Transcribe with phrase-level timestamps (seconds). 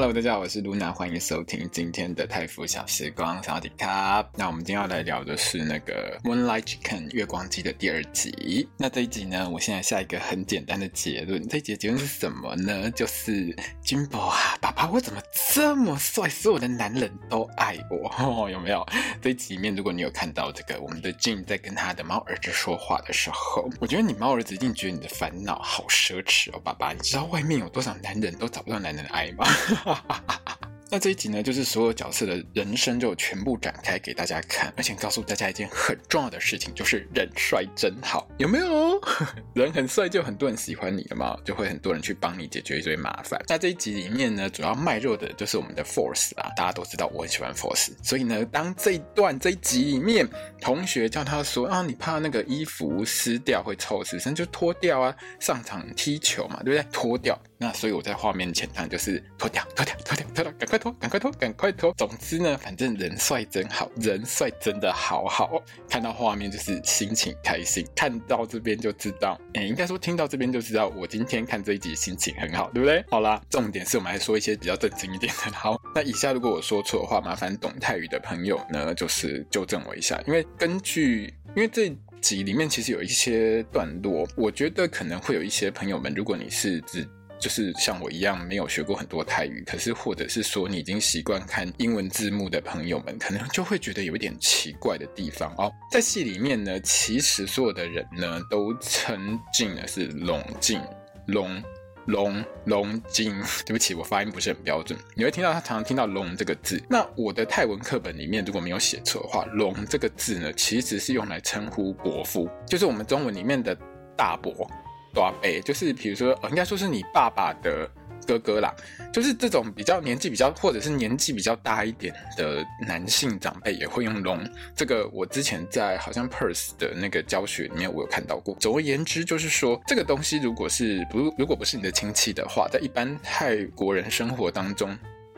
[0.00, 4.24] Hello，大家好，我是露娜欢迎收听今天的泰腐小时光，小迪卡。
[4.36, 8.68] 那我们今天要来聊的是那个《Moonlight Chicken》月光鸡的第二集。
[8.76, 12.88] 那这一集呢，我现在下一个很简单的结论，这一集的结论是什么呢？
[12.92, 15.20] 就是金宝啊，爸爸，我怎么
[15.52, 18.86] 这么帅，所有的男人都爱我，哦、有没有？
[19.20, 29.44] 这一集里面，如果你有看到这个我们的 Jin 在跟他的猫儿子说话的时候，我觉得你猫儿子一定觉得你的烦恼好奢侈哦，爸爸，你知道外面有多少男人都找不到男人的爱吗？
[29.88, 30.77] ハハハハ。
[30.90, 38.98] 那这一集呢，就是所有角色的人生就全部展开给大家看，而且告诉大家一件很重要的事情，就是人帅真好，有没有？
[39.54, 43.38] 人很帅就很多人喜欢你了嘛，就会很多人去帮你解决一堆麻烦。
[43.48, 50.26] 那这一集里面呢，主要卖肉的就是我们的 Force 啊，大家都知道我很喜欢 Force，所以呢，当这一段这一集里面，
[50.60, 56.90] 同学叫他说啊，你怕那个衣服湿掉会臭死身，就脱掉啊，上场踢球嘛，对不对？
[56.90, 57.38] 脱掉。
[57.60, 61.92] 那所以我在画面前他就是脱掉，脱掉，脱掉，脱掉，赶快脱，赶快脱，赶快脱。
[61.96, 65.62] 总之呢，反正人帅真好，人帅真的好好。
[65.88, 73.04] 看到画面就是心情开心，看到这边就知道，哎，应该说听到这边就知道，我今天看这一集心情很好，对不对？
[73.10, 75.50] 好啦，重点是我们来说一些比较正经一点的。
[75.52, 87.08] 好，那以下如果我说错的话，麻烦懂泰语的朋友呢，就是纠正我一下，因为根据，因为这集里面其实有一些段落，我觉得可能会有一些朋友们，如果你是指。
[87.40, 95.72] 就是像我一样没有学过很多泰语，可是或者是说你已经习惯看英文字幕的朋友们，可能就会觉得有一点奇怪的地方哦。
[95.90, 100.80] 在戏里面呢，其实所有的人呢都称静的是龙静
[101.26, 101.62] 龙
[102.06, 103.34] 龙龙静。
[103.64, 104.98] 对不起，我发音不是很标准。
[105.14, 106.82] 你会听到他常常听到龙这个字。
[106.88, 113.76] 那我的泰文课本里面如果没有写错的话，龙这个字呢其实是用来称呼伯父，就是我们中文里面的
[114.16, 114.68] 大伯。
[115.14, 117.90] 大伯就是，比如说，应该说是你爸爸的
[118.26, 118.74] 哥哥啦，
[119.12, 124.38] 就是这种比较年纪比较，或者是年纪比较大一点的男性长辈也会用龙。
[124.76, 128.54] 这个我之前在好像 Perth 的那个教学里面，我有看到过。
[128.60, 134.96] 总而言之，就是说这个东西如果是不如果不是你的亲戚的话，在一般泰国人生活当中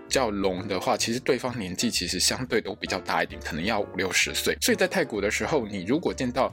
[0.09, 4.57] 叫龙的话，其实对方年纪其实相对都比较大一点，可能要五六十岁。
[4.61, 6.53] 所以在泰国的时候，你如果见到。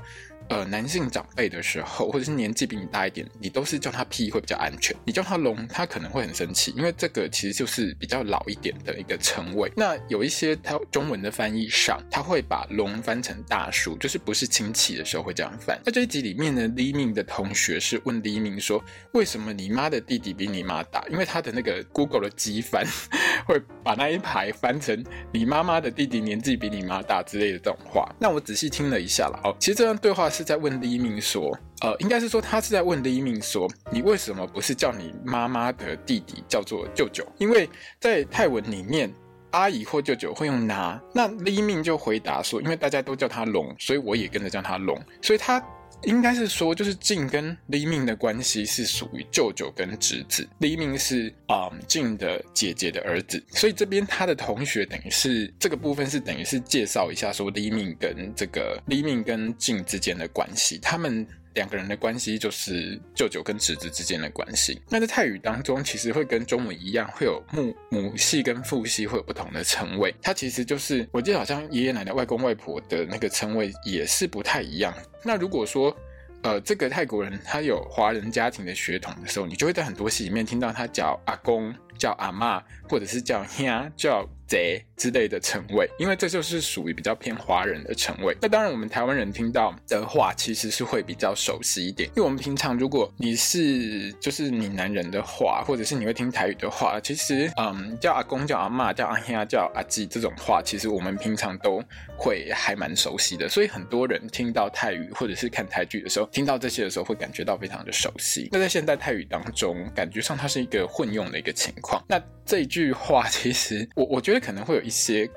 [0.49, 4.95] 呃，男性长辈的时候， 或者是年纪比你大一点，你都是叫他屁会比较安全。
[5.05, 9.71] 你叫他龙，他可能会很生气，因为这个其实就是比较老一点的一个称谓。
[9.75, 15.79] 那有一些他中文的翻译上，他会把龙翻成大叔，就是不是亲戚的时候会这样翻。
[15.83, 22.85] 在这一集里面呢，黎明的同学是问黎明说：“为什么你妈的弟弟比你妈大？”因为他的那个 Google 的机翻
[23.45, 25.03] 会把那一排翻成
[25.33, 28.09] “你妈妈的弟弟年纪比你妈大”之类的这种话。
[28.19, 30.47] 那我仔细听了一下了，哦，其实这段对话是。
[30.47, 37.21] 在问黎明说，呃，应该是说他是在问黎明说，你为什么不是叫你妈妈的弟弟叫做舅舅？
[37.37, 39.13] 因为在泰文里面，
[39.51, 40.97] 阿姨或舅舅会用拿。
[41.13, 45.61] 那黎明就回答说，因为大家都叫他龙，所以我也跟着叫他龙，所以他。
[46.03, 61.25] 应该是说，就是静跟黎明的关系是属于舅舅跟侄子，黎明是啊静、的姐姐的儿子，所以这边他的同学等于是这个部分是等于是介绍一下说黎明跟这个黎明跟静之间的关系，他们。
[61.57, 64.79] 两个人的关系就是舅舅跟侄子之间的关系。
[64.89, 70.13] 那在泰语当中，其实会跟中文一样，会有母母系跟父系会有不同的称谓。
[70.21, 74.93] 它其实就是，我记得好像爷爷奶奶、外公外婆的那个称谓也是不太一样。
[75.23, 75.95] 那如果说，
[76.43, 84.29] 呃，这个泰国人他有华人家庭的血统的时候，你就会在很多戏里面听到他叫阿公、叫阿嬷，或者是叫兄、叫。
[84.47, 88.35] 贼之类的称谓，因为这就是属于比较偏华人的称谓。
[88.41, 92.09] 那当然，我们台湾人听到的话，其实是会比较熟悉一点。
[92.09, 101.83] 因为我们平常如果你是就是闽南人的话，或者是你会听台语的话，其实嗯，叫阿公、叫阿嬷、叫阿兄、叫阿姊这种话，其实我们平常都
[102.17, 103.49] 会还蛮熟悉的。
[103.49, 108.47] 所以很多人听到泰语或者是看台剧的时候，听到这些的时候，会感觉到非常的熟悉。
[108.51, 112.01] 那在现代泰语当中，感觉上它是一个混用的一个情况。
[112.07, 114.36] 那这一句话， 其实我我觉得。
[114.39, 115.29] 可能会有一些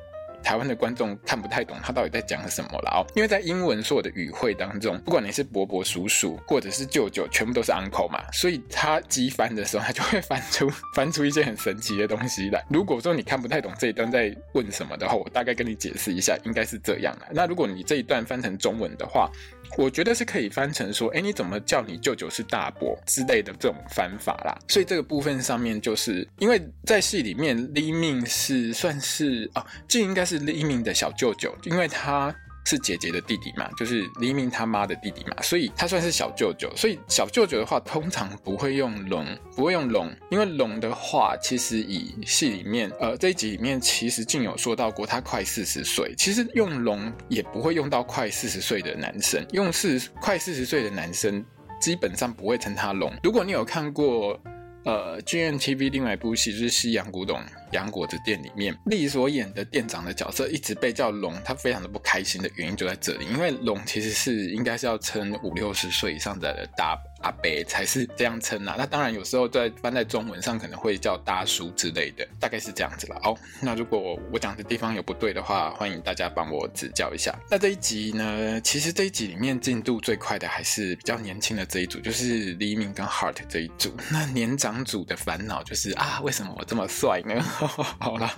[0.42, 3.06] 台湾的观众看不太懂他到底在讲什么了哦。
[3.14, 12.64] 因为在英文所有的语汇当中，不管你是伯伯、叔叔或者是舅舅，全部都是 uncle 嘛，所以他机翻的时候，他就会翻出 翻出一些很神奇的东西来。
[12.70, 17.26] 如果说你看不太懂这一段在问什么的话，我大概跟你解释一下，应该是这样的。
[17.32, 19.30] 那如果你这一段翻成中文的话，
[19.78, 24.58] 我觉得是可以翻成说，哎，你怎么叫你舅舅是大伯之类的这种翻法啦。
[24.68, 32.34] 所以这个部分上面，就是因为在戏里面，Lee Min 是算是啊，这应该是 Lee Min 的小舅舅，因为他。
[32.70, 36.70] 是姐姐的弟弟嘛，就是黎明他妈的弟弟嘛，所以他算是小舅舅。
[36.76, 39.26] 所以小舅舅的话，通常不会用龙，
[39.56, 51.44] 不会用龙，因为龙的话，其实以戏里面，呃，这一集里面其实竟有说到过，他快四十岁，其实用龙也不会用到快四十岁的男生，用四快四十岁的男生
[51.80, 53.12] 基本上不会称他龙。
[53.24, 54.40] 如果你有看过，
[54.84, 57.42] 呃，GNTV 另外一部戏就是《西洋古董
[57.72, 66.98] 洋果子店》里面，丽所演的店长的角色一直被叫龙，他非常的不开心的原因就在这里，因为龙其实是应该是要称五六十岁以上的大。
[67.22, 73.20] 阿伯才是这样称呐，那当然有时候在翻在中文上可能会叫大叔之类的，大概是这样子了。
[73.22, 77.34] 哦，那如果我讲的地方有不对的话，欢迎大家帮我指教一下。
[77.50, 83.94] 那这一集呢，其实这一集里面进度最快的还是比较年轻的这一组，就是黎明跟 Heart 这一组。
[84.10, 87.40] 那年长组的烦恼就是啊，为什么我这么帅呢？
[88.00, 88.30] 好了。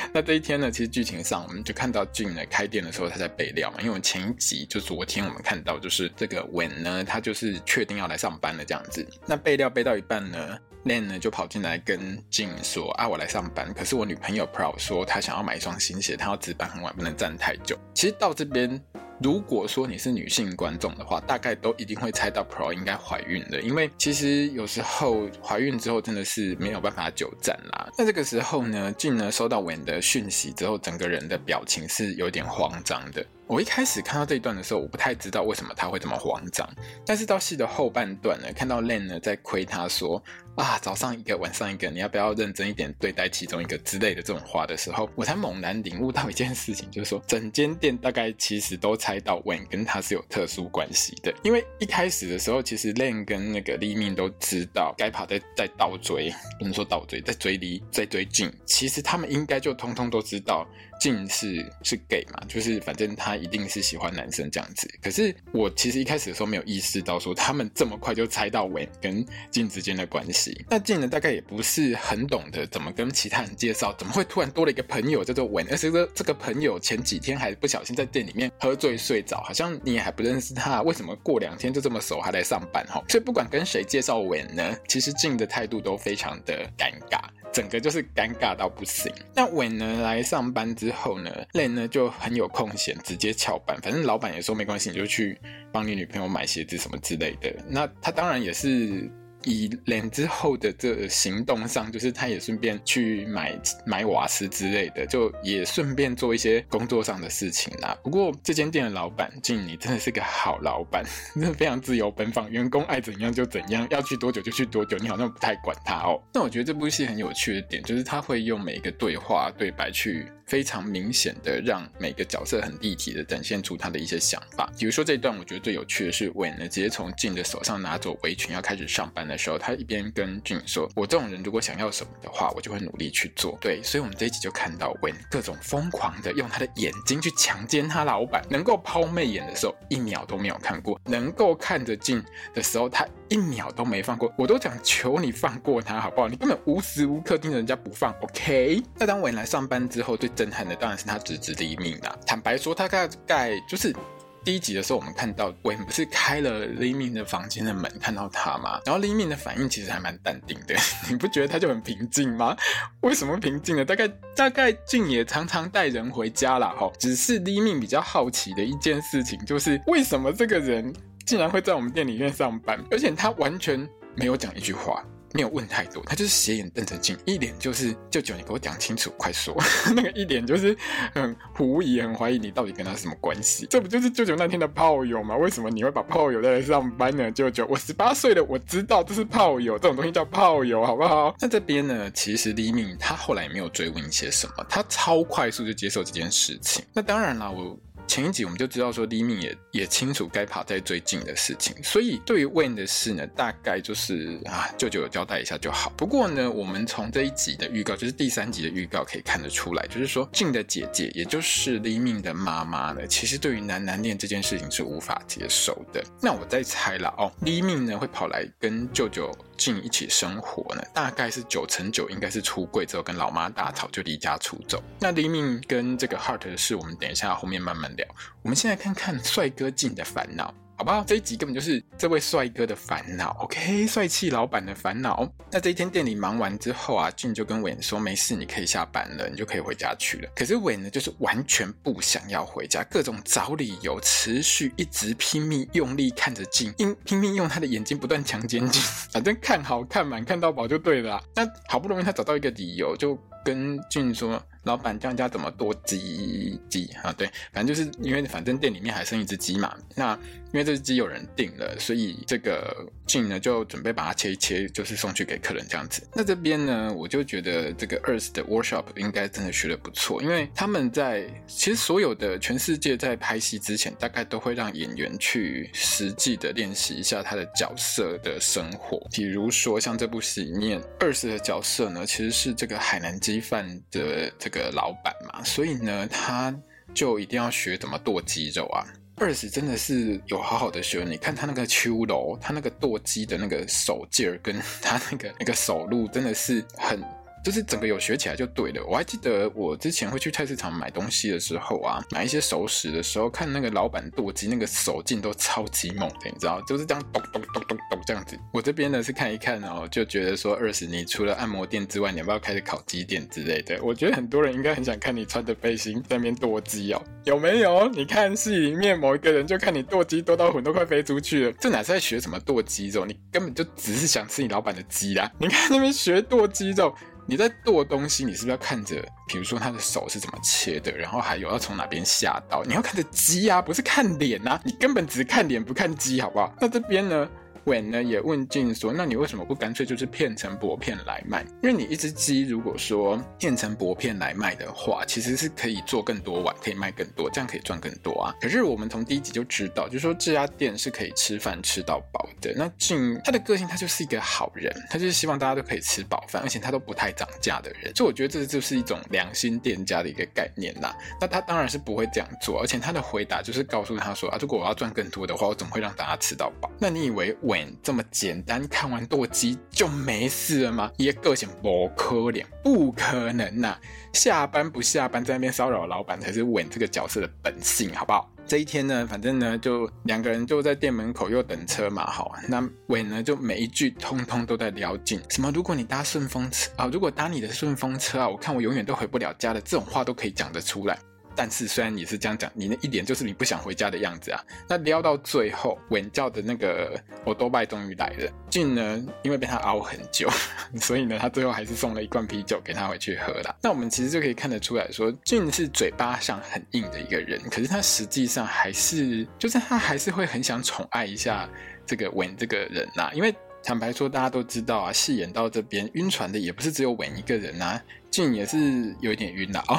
[0.12, 9.06] 那这一天呢，其实剧情上我们就看到静呢开店的时候他在备料嘛，因为我前一集就昨天我们看到就是这个 Wen 呢，他就是确定要来上班了这样子。
[9.26, 17.78] 那备料备到一半呢，Len 呢就跑进来跟静说啊，我来上班，可是我女朋友 Pro 说她想要买一双新鞋，她要值班很晚，不能站太久。
[17.94, 18.80] 其实到这边。
[19.22, 27.90] 如果说你是女性观众的话，大概都一定会猜到 Pro 应该怀孕了，因为其实有时候怀孕之后真的是没有办法久站啦。
[27.98, 33.24] 那这个时候呢进呢收到 Wen 的讯息之后，整个人的表情是有点慌张的。
[33.50, 36.64] 我一开始看到这一段的时候，我不太知道为什么他会这么慌张。
[37.04, 40.22] 但是到戏的后半段呢，看到 Len 呢在亏他说
[40.54, 51.34] 啊，早上一个，晚上一个，你要不要认真一点对待其中一个之类的这种话的时候，我才猛然领悟到一件事情，就是说整间店大概其实都猜到 Wen 跟他是有特殊关系的。
[51.42, 60.64] 因为一开始的时候，其实 Len 跟那个 l 命都知道该跑在在倒追，不能说倒追，在追离在追近其实他们应该就通通都知道。
[61.00, 64.88] 静是是 gay 嘛，就是反正他一定是喜欢男生这样子。
[65.02, 70.64] 可是我其实一开始的时候没有意识到说他们这么快就猜到文跟 Jin 之间的关系。
[70.68, 83.02] 那 Jin 呢，大概也不是很懂得怎么跟其他人介绍，怎么会突然多了一个朋友叫做文而且这这个朋友前几天还不小心在店里面喝醉睡着，好像你也还不认识他，为什么过两天就这么熟还来上班哈？
[83.08, 87.20] 所以不管跟谁介绍文呢，其实 Jin 的态度都非常的尴尬。
[87.52, 89.12] 整个就是尴尬到不行。
[89.34, 93.76] 那伟呢来上班之后呢累呢就很有空闲，直接翘班。
[93.82, 95.38] 反正老板也说没关系，你就去
[95.72, 97.54] 帮你女朋友买鞋子什么之类的。
[97.68, 99.10] 那他当然也是。
[99.44, 107.96] 以脸之后的这个行动上，就是他也顺便去买买瓦斯之类的，就也顺便做一些工作上的事情啦。
[108.02, 111.04] 不过这间店的老板 Jin，你真的是个好老板，
[111.34, 116.20] 真的非常自由奔放，员工爱怎样就怎样，要去多久就去多久，你好像不太管他哦。
[116.34, 120.26] 那我觉得这部戏很有趣的点，就是他会用每一个对话对白去。
[120.50, 124.68] 非常明显的让每个角色很立体的展现出他的一些想法。
[124.76, 144.32] 比如说这一段，我觉得最有趣的是，Wen 呢直接从静的手上拿走围裙，要开始上班的时候，他一边跟俊说：“我这种人如果想要什么的话，我就会努力去做。”对，所以我们这一集就看到 Wen 各种疯狂的用他的眼睛去强奸他老板，能够抛媚眼的时候一秒都没有看过，能够看着 Jin 的时候他一秒都没放过。
[144.36, 146.28] 我都想求你放过他好不好？
[146.28, 148.12] 你根本无时无刻盯着人家不放。
[148.22, 148.82] OK？
[148.96, 152.16] 那当 Wen 来上班之后，最震撼的当然是他侄子 Lee Min 啦。
[152.26, 153.94] 坦白说，他大概就是
[154.42, 158.80] 第一集的时候，我们看到 Wen 不是开了 Lee Min 的房间的门，看到他吗？
[158.86, 160.74] 然后 Lee Min 的反应其实还蛮淡定的，
[161.10, 162.56] 你不觉得他就很平静吗？
[163.02, 163.84] 为什么平静呢？
[163.84, 166.74] 大概大概俊也常常带人回家啦。
[166.74, 166.90] 哈。
[166.98, 170.90] 只是 Lee Min 比较好奇的一件事情，就是为什么这个人
[171.26, 175.04] 竟然会在我们店里面上班，而且他完全没有讲一句话。
[175.32, 179.56] 没有问太多，他就是斜眼瞪着 Jin，一脸就是舅舅，你给我讲清楚，快说。
[179.94, 180.76] 那个一脸就是
[181.14, 183.66] 很狐疑，很怀疑你到底跟他什么关系？
[183.70, 185.36] 这不就是舅舅那天的炮友吗？
[185.36, 187.30] 为什么你会把炮友带来上班呢？
[187.30, 191.34] 舅舅，我十八岁了，我知道这是炮友，这种东西叫炮友，好不好？
[191.40, 196.84] 那这边呢，其实李敏他后来也没有追问一些什么，他超快速就接受这件事情。
[196.92, 197.78] 那当然了，我。
[198.10, 205.92] 前一集我们就知道说李敏也也清楚该爬在最近的事情，所以对于 win 的事呢，大概就是啊，舅舅交代一下就好。
[205.96, 216.04] 不过呢，我们从这一集的预告，就是第三集的预告可以看得出来，就是说静的姐姐，也就是李敏的妈妈呢，其实对于男男恋这件事情是无法接受的。
[216.20, 224.82] 那我在猜了哦，李敏呢会跑来跟舅舅静一起生活呢，大概是九成九应该是出柜之后跟老妈大吵就离家出走。
[224.98, 227.99] 那李敏跟这个 Heart 的事，我们等一下后面慢慢聊。
[228.42, 230.54] 我们先来看看帅哥静的烦恼。
[230.76, 231.04] 好不好？
[231.06, 233.86] 这一集根本就是这位帅哥的烦恼，OK？
[233.86, 235.30] 帅气老板的烦恼。
[235.50, 248.80] 那这一天店里忙完之后啊，俊就跟伟说：“没事，你可以下班了，你就可以回家去了。”可是伟呢，就是完全不想要回家，各种找理由，持续一直拼命用力看着静，拼拼命用他的眼睛不断强奸静，
[249.12, 251.22] 反正看好看满看到饱就对了。
[251.36, 254.42] 那好不容易他找到一个理由，就跟俊说。
[254.64, 257.12] 老板叫人家怎么多鸡鸡啊？
[257.12, 259.74] 对，反正就是因为反正店里面还剩一只鸡嘛。
[259.94, 260.18] 那
[260.52, 266.02] 因为这只鸡有人订了，所以这个静呢就准备把它切一切，就是送去给客人这样子。
[266.14, 279.00] 那这边呢，我就觉得这个 Earth 的 workshop 应该真的学得不错，因为他们在其实所有的全世界在拍戏之前，大概都会让演员去实际的练习一下他的角色的生活。
[279.12, 286.52] 比如说像这部戏里面 Earth 的角色呢，其实是这个海南鸡饭的这个老板嘛，所以呢，他
[286.92, 288.84] 就一定要学怎么剁鸡肉啊。
[289.20, 296.98] 二十真的是有好好的学，你看他那个秋楼，他那个剁鸡的那个手劲儿，跟他那个那个手路，真的是很。
[297.44, 298.84] 就是整个有学起来就对了。
[298.86, 308.38] 我还记得我之前会去菜市场买东西的时候啊，买一些熟食的时候，看那个老板剁鸡，那个手劲都超级猛的，你知道，就是这样咚咚咚咚咚这样子。
[308.52, 313.78] 我这边呢是看一看哦，就觉得说二十，你除了按摩店之外，你要不要开始烤鸡店之类的？
[313.82, 317.88] 我觉得很多人应该很想看你穿着背心在那边剁鸡哦，有没有？
[317.88, 323.04] 你看戏里面某一个人就看你剁鸡剁到魂都快飞出去了，这哪是在学什么剁鸡肉？
[323.06, 325.30] 你根本就只是想吃你老板的鸡啦！
[325.38, 326.94] 你看那边学剁鸡肉。
[327.30, 336.52] 你在剁东西，你是不是要看着，比如说他的手是怎么切的，然后还有要从哪边下刀，你要看着鸡啊，不是看脸啊，你根本只看脸不看鸡，好不好？
[336.60, 337.30] 那这边呢？
[337.64, 341.44] 韦呢也问静说：“那你为什么不干脆就是片成薄片来卖？
[341.62, 348.34] 因为你一只鸡如果说片成薄片来卖的话，其实是可以做更多碗，可以卖更多，这样可以赚更多啊。
[348.40, 352.52] 可是我们从第一集就知道，就是说这家店是可以吃饭吃到饱的。
[352.56, 357.94] 那静他的个性，他就是一个好人，他就是希望大家都可以吃饱饭，而且他都不太涨价的人。
[357.94, 360.96] 所以我觉得这就是一种良心店家的一个概念啦。
[361.20, 366.70] 那他当然是不会这样做，而且他的回答就是告诉他说：啊，如果我要赚更多的话，我怎么会让大家吃到饱？
[366.78, 370.88] 那你以为我？”稳这么简单，看完剁鸡就没事了吗？
[370.96, 373.76] 也个性不可怜，不可能呐、
[374.12, 378.30] 下班不下班，在那边骚扰老板才是稳这个角色的本性，好不好？
[378.46, 390.96] 这一天呢，反正呢，就两个人就在店门口又等车嘛，好，那稳呢就每一句通通都在撩劲，什么如果你搭顺风车啊，如果搭你的顺风车啊，我看我永远都回不了家的，这种话都可以讲得出来。
[391.34, 394.44] 但是虽然你是这样讲，你那一点就是你不想回家的样子啊。
[394.68, 398.32] 那撩到最后，稳叫的那个我多拜终于来了。
[398.50, 400.28] 俊呢，因为被他熬很久，
[400.80, 403.56] 所以呢，他最后还是送了一罐啤酒给他回去喝了。
[403.62, 411.48] 那我们其实就可以看得出来说，俊是嘴巴上很硬的一个人，可是他实际上还是，就是他还是会很想宠爱一下
[411.86, 413.10] 这个稳这个人呐、啊。
[413.14, 419.78] 因为坦白说，大家都知道啊，戏演到这边晕船的也不是只有稳一个人呐、啊，俊也是有一点晕了哦。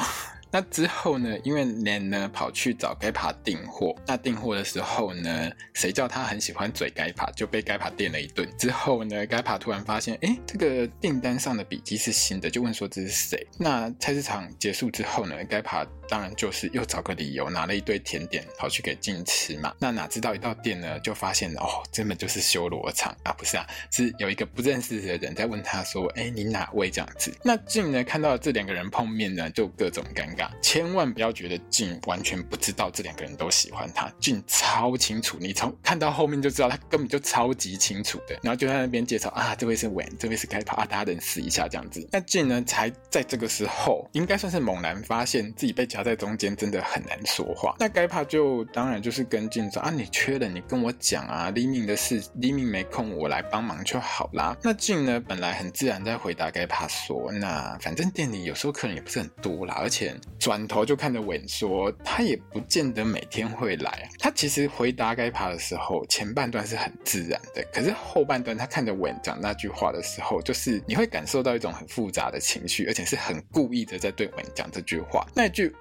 [0.52, 1.38] 那之后呢？
[1.42, 8.46] 因为莲呢跑去找盖帕订货，那订货的时候呢，谁叫他很喜欢嘴盖帕，就被盖帕电了一顿。
[8.58, 13.46] 之后呢，盖帕突然发现，哎，这个订单上的笔记是新的，就问说这是谁？
[13.58, 19.74] 那菜市场结束之后呢，盖帕当然就是又找个理由拿了一堆甜点跑去给静吃嘛。
[19.78, 23.32] 那哪知道一到店呢，就发现哦，根本就是修罗场啊！
[23.32, 27.34] 不是啊，是有一个不认识的人在问他说，哎，你哪位这样子？
[27.42, 30.41] 那静呢看到这两个人碰面呢，就各种尴尬。
[30.60, 38.38] 千万不要觉得静完全不知道这两个人都喜欢他，静超清楚，你从看到后面就知道他根本就超级清楚的。
[38.42, 42.06] 然后就在那边介绍啊，这位是 Van，这位是盖帕啊，大家认识一下这样子。
[42.10, 47.74] 那静呢，才在这个时候应该算是猛然发现自己被夹在中间，真的很难说话。
[47.78, 54.56] 那盖帕就当然就是跟静说啊，你缺人你跟我讲啊，黎明的事，黎明没空，我来帮忙就好啦。
[54.62, 60.14] 那静呢，本来很自然在回答盖帕说，那反正店里有时候客人也不是很多啦，而且。
[60.38, 64.08] 转头就看着稳说，他也不见得每天会来。
[64.18, 75.26] 他其实回答该爬的时候，前半段是很自然的，可是后半段他看着稳讲那句话的时候，就是你会感受到一种很复杂的情绪，而且是很故意的在对稳讲这句话。
[75.34, 75.74] 那句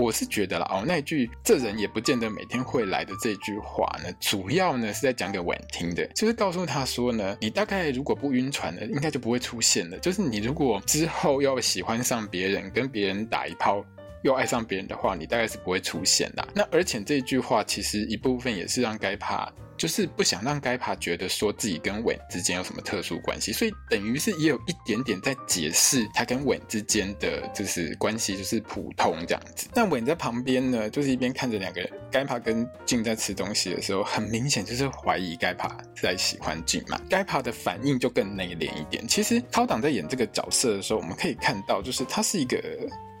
[0.00, 9.98] 我是觉得了，哦，那句“这人也不见得每天会来”的这句话呢，主要呢是在讲给婉听的，就是告诉他说呢，你大概如果不晕船呢，应该就不会出现了。
[9.98, 13.84] 就是你如果之后要喜欢上别人，跟别人打一炮。
[14.22, 16.46] 又爱上别人的话，你大概是不会出现的。
[16.54, 29.68] 那而且这句话其实一部分也是让该帕，就是不想让该帕觉得说自己跟稳之间有什么特殊关系，所以等于是也有一点点在解释他跟稳之间的就是关系，就是普通这样子。
[29.74, 37.00] 那稳在旁边呢，就是一边看着两个人，该帕跟静在吃东西的时候，很明显就是怀疑该帕在喜欢静嘛。
[37.08, 39.06] 该帕的反应就更内敛一点。
[39.08, 42.58] 其实涛档在演这个角色的时候，我们可以看到，就是他是一个。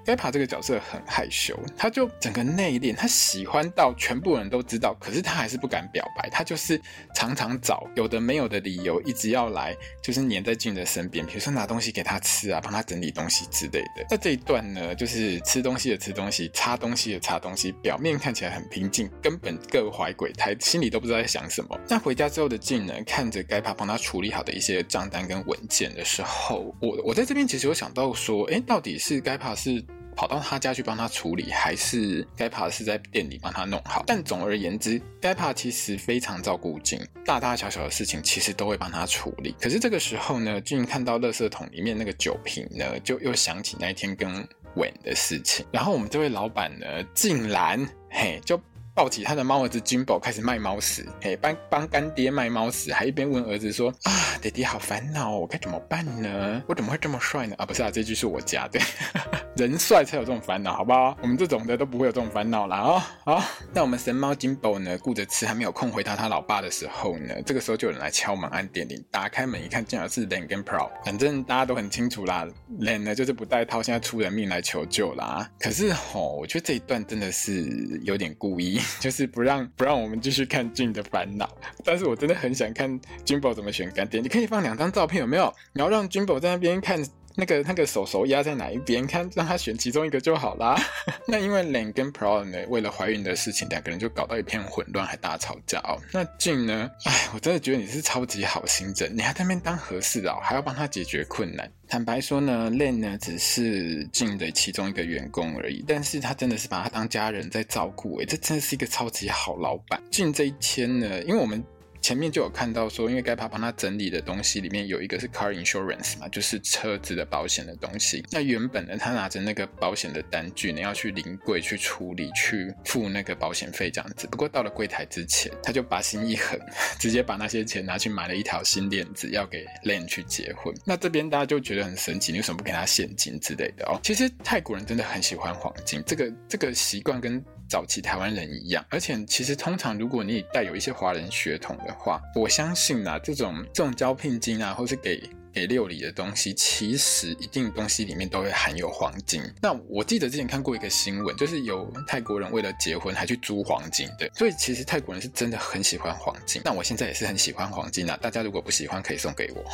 [0.04, 6.80] 该帕这个角色很害羞，他就整个内敛，他喜欢到全部人都知道，可是他还是不敢表白，他就是
[7.14, 14.06] 常常找有的没有的理由，一直要来，就是黏在静的身边，比如说拿东西给他吃啊，帮他整理东西之类的。
[14.10, 21.78] 那这一段呢，就是吃东西的吃东西，擦东西的擦东西，表面看起来很平静，根本各怀鬼胎，心里都不知道在想什么。
[21.88, 29.84] 那回家之后的静呢，看着该帕帮他处理好的一些账单跟文件的时候，我我在这边其实有想到说，哎，到底是该帕是。
[30.16, 34.04] 跑到他家去帮他处理，还是该帕是在店里帮他弄好？
[34.06, 39.54] 但总而言之，该帕其实非常照顾静，大大小小的事情其实都会帮他处理。
[39.60, 45.64] 可是这个时候呢，静看到垃圾桶里面那个酒瓶呢，就又想起那一天跟稳的事情。
[45.72, 48.60] 然后我们这位老板呢，竟然嘿就。
[49.00, 56.62] 抱起他的猫儿子 Jimbo 开始卖猫屎，嘿，帮帮干爹卖猫屎，还一边问儿子说：“啊，爹爹好烦恼，我该怎么办呢？
[56.68, 58.78] 我怎么会这么帅呢？”啊，不是啊，这句是我加的，
[59.56, 61.16] 人帅才有这种烦恼，好不好？
[61.22, 62.76] 我们这种的都不会有这种烦恼啦。
[62.76, 63.02] 哦。
[63.24, 63.42] 好，
[63.72, 72.46] 那我们神猫 Jimbo 呢，顾着吃，还没有空回答他老爸的时候呢，这个时候就有人来敲门按电铃，打开门一看，竟然是 Len 跟 Pro，反正大家都很清楚啦
[72.78, 75.50] ，Len 呢就是不带套，现在出人命来求救啦。
[75.58, 77.64] 可是吼，我觉得这一段真的是
[78.02, 78.78] 有点故意。
[79.00, 81.48] 就是不让不让我们继续看俊的烦恼，
[81.84, 84.20] 但是我真的很想看君宝怎么选干爹。
[84.20, 85.52] 你可以放两张照片有没有？
[85.72, 87.02] 然后让君宝在那边看
[87.40, 90.78] 那个那个手手压在哪一边，看让他选其中一个就好啦。
[91.26, 95.96] 那因为 Len 跟 Pro 呢，为了怀孕的事情，两个人就搞到一片混乱，还大吵架哦。
[96.12, 96.90] 那静呢？
[97.06, 101.72] 哎，我真的觉得你是超级好心人，你还在那边当和事佬，还要帮他解决困难。
[101.88, 109.98] 坦白说呢，Len 呢只是静的其中一个员工而已，但是他真的是把他当家人在照顾，哎，这真的是一个超级好老板。
[110.10, 111.64] 静这一天呢，因为我们。
[112.00, 118.24] 前面就有看到说，因为该帕帮他整理的东西里面有一个是 car insurance 嘛，就是车子的保险的东西。
[118.30, 124.26] 那原本呢，他拿着那个保险的单据呢，要去临柜去处理，去付那个保险费这样子。
[124.28, 126.58] 不过到了柜台之前，他就把心一横，
[126.98, 130.74] 直接把那些钱拿去买了一条新链子，要给 Len 去结婚。
[130.84, 134.00] 那这边大家就觉得很神奇，你为什么不给他现金之类的哦？
[134.02, 137.44] 其实泰国人真的很喜欢黄金，这个这个习惯跟。
[137.70, 145.22] 早期台湾人一样，而且其实通常如果你带有一些华人血统的话，我相信啊，这种这种招聘金啊，或是给。
[145.52, 149.42] 给六礼的东西，其实一定东西里面都会含有黄金。
[149.60, 156.62] 那我记得之前看过一个新闻，就是有泰国人为了结婚还去租黄金的，所以其实泰国人是真的很喜欢黄金。
[156.64, 159.64] 那我现在也是很喜欢黄金啊，大家如果不喜欢可以送给我。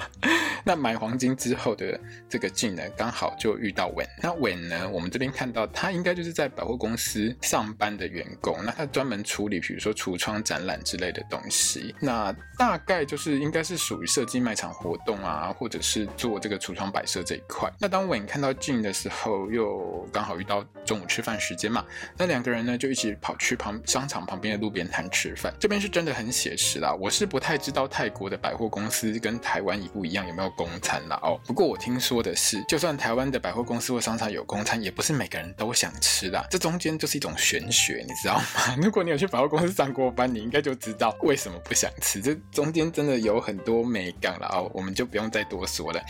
[0.64, 4.06] 那买黄金之后的这个静呢，刚好就遇到稳。
[4.22, 11.94] 那稳呢，我们这边看到他应该就是在百货公司上班的员工，那他专门处理比如说橱窗展览之类的东西。
[12.00, 15.09] 那大概就是应该是属于设计卖场活动。
[15.10, 17.68] 动啊，或者是做这个橱窗摆设这一块。
[17.80, 21.84] 那当韦看到静的时候，又刚好遇到中午吃饭时间嘛，
[22.16, 25.52] 那两个人呢就一起跑去旁商场旁边的路边摊吃饭。
[25.58, 26.94] 这边是真的很写实啦。
[27.00, 31.40] 我是不太知道泰国的百货公司跟台湾一不一样，有没有公餐啦哦。
[31.44, 36.46] 不过我听说的是，就算台湾的百货公司或商场有公餐，也不是每个人都想吃的。
[36.48, 38.76] 这中间就是一种玄学，你知道吗？
[38.80, 42.20] 如果你有去百货公司上过班，你应该就知道为什么不想吃。
[42.20, 44.70] 这中间真的有很多美感了哦。
[44.74, 45.10] 我们就。
[45.10, 46.00] 不用再多说了，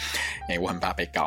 [0.46, 1.26] 哎、我很怕被告。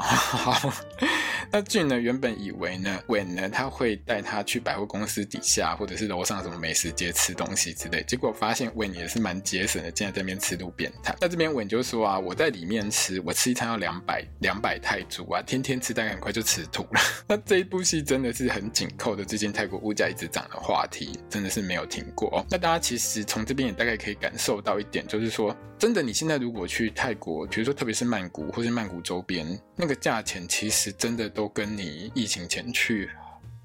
[1.52, 11.16] 那俊呢，原本以为呢，韦呢，他会带他去百货公司底下或者是楼上什么美食街吃东西之类，结果发现韦也是蛮节省的，竟然在这边吃路边摊。
[11.20, 17.02] 那这边韦就说啊，我在里面吃，我吃一餐要两百两百泰铢啊，天天吃大概很快就吃吐了。
[17.28, 22.46] 那这一部戏真的是很紧扣的，最近泰国物价一直涨的话题，真的是没有停过哦。
[22.52, 27.48] 那大家其实从这边也大概可以感受到一点，就是说，真的你现在如果去泰国。
[27.54, 33.12] 比如说，特别是曼谷或是曼谷周边，那个价钱其实真的都跟你疫情前去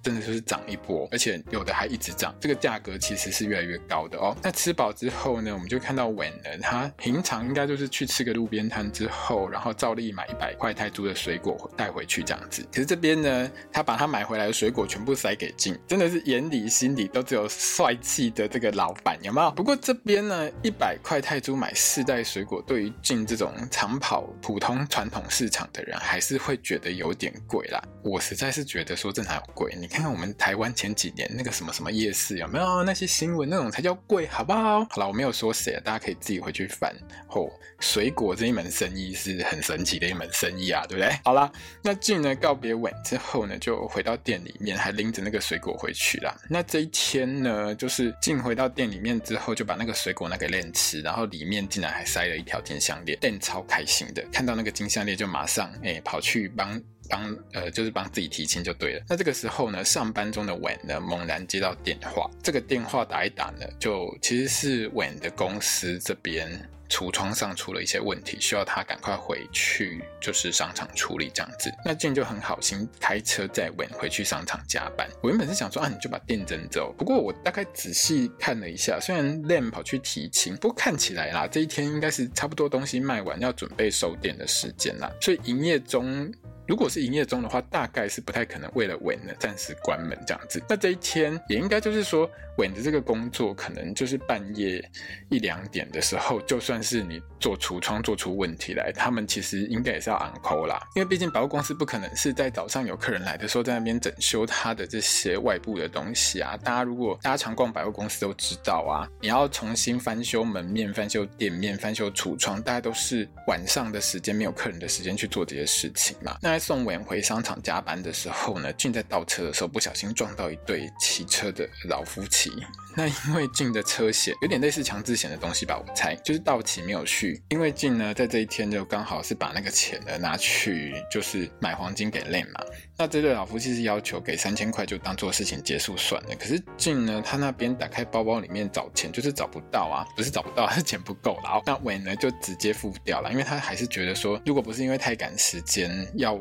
[0.03, 4.37] 真的就是涨一波，而且有的还一直涨，这个价格其实是越来越高的哦。
[4.43, 12.67] 那吃饱之后呢，我们就看到文呢，他平常应该就是去吃个路边摊之后，然后照例买一百块泰铢的水果带回去这样子。
[12.73, 19.51] 可是这边呢，他把他买回来的水果全部塞给静，真的是眼里心里都只有帅气的这个老板，有没有？
[19.51, 27.83] 不过这边呢，一百块泰铢买四袋水果，对于静这种长跑普通传统市场的人，还是会觉得有点贵啦。
[28.05, 29.75] 我实在是觉得说这哪有贵？
[29.77, 33.49] 你看看我们台湾前几年那个什么什么夜市有没有那些新闻？
[33.49, 34.85] 那种才叫贵，好不好？
[34.91, 36.95] 好了，我没有说谁啊，大家可以自己回去翻。
[37.31, 37.49] 哦，
[37.81, 41.19] 水果这一门生意是很神奇的一门生意啊，对不对？
[41.25, 41.51] 好啦，
[41.83, 46.37] 那静呢告别完之后呢，就回到店里面，还拎着那个水果回去啦。
[46.49, 56.81] 那这一天呢，就是静回到店里面之后，就把那个水果拿给练吃，然后里面竟然还塞了一条金项链，练超开心的，看到那个金项链就马上哎、欸、跑去帮。
[57.09, 59.05] 帮呃，就是帮自己提亲就对了。
[59.09, 62.31] 那这个时候呢，上班中的婉呢，猛然接到电话。
[62.43, 66.49] 这个电话打一打呢，就其实是婉的公司这边
[66.89, 71.71] 橱窗上出了一些问题，需要他赶快回去，就是商场处理这样子。
[71.85, 75.07] 那静就很好心开车载婉回去商场加班。
[75.23, 76.95] 我原本是想说啊，你就把店整走。
[76.97, 85.13] 不过我大概仔细看了一下，虽然 Len 跑去提亲，不过看起来啦，这一天应该是差不多东西卖完，要准备收店的时间啦。
[85.21, 86.33] 所以营业中。
[86.69, 90.63] 如果是营业中的话，大概是不太可能为了稳呢暂时关门这样子。
[90.69, 94.87] 那这一天也应该就是说，稳的这个工作可能就是半夜
[95.31, 100.79] 一两点的时候，就算是你做橱窗做出问题来，他们其实应该也是要 on call 啦。
[100.95, 106.55] 因为毕竟百货公司不可能是在早上有客人来的时候在那边整修他的这些外部的东西啊。
[106.59, 116.37] 大家如果大家常逛百货公司都知道啊，你要重新翻修门面、翻修店面、翻修橱窗，大家都是晚上的时间没有客人的时间去做这些事情嘛。
[116.43, 122.51] 那送文回商场加班的时候呢，静在倒车的时候不小心撞到一对骑车的老夫妻。
[122.97, 127.41] 那因为静的车险有点类似强制险的东西吧，我猜就是到期没有续。
[127.51, 132.61] 因为静呢在这一天就刚好是把那个钱呢拿去就是买黄金给 Len 嘛。
[132.97, 136.31] 那这对老夫妻是要求给三千块就当做事情结束算了。
[136.37, 141.63] 可是静呢他那边打开包包里面找钱就是找不到啊，不是找不到，是钱不够了。
[141.67, 146.37] 那伟呢就直接付掉了，因为他还是觉得说，如果不是因为太赶时间要。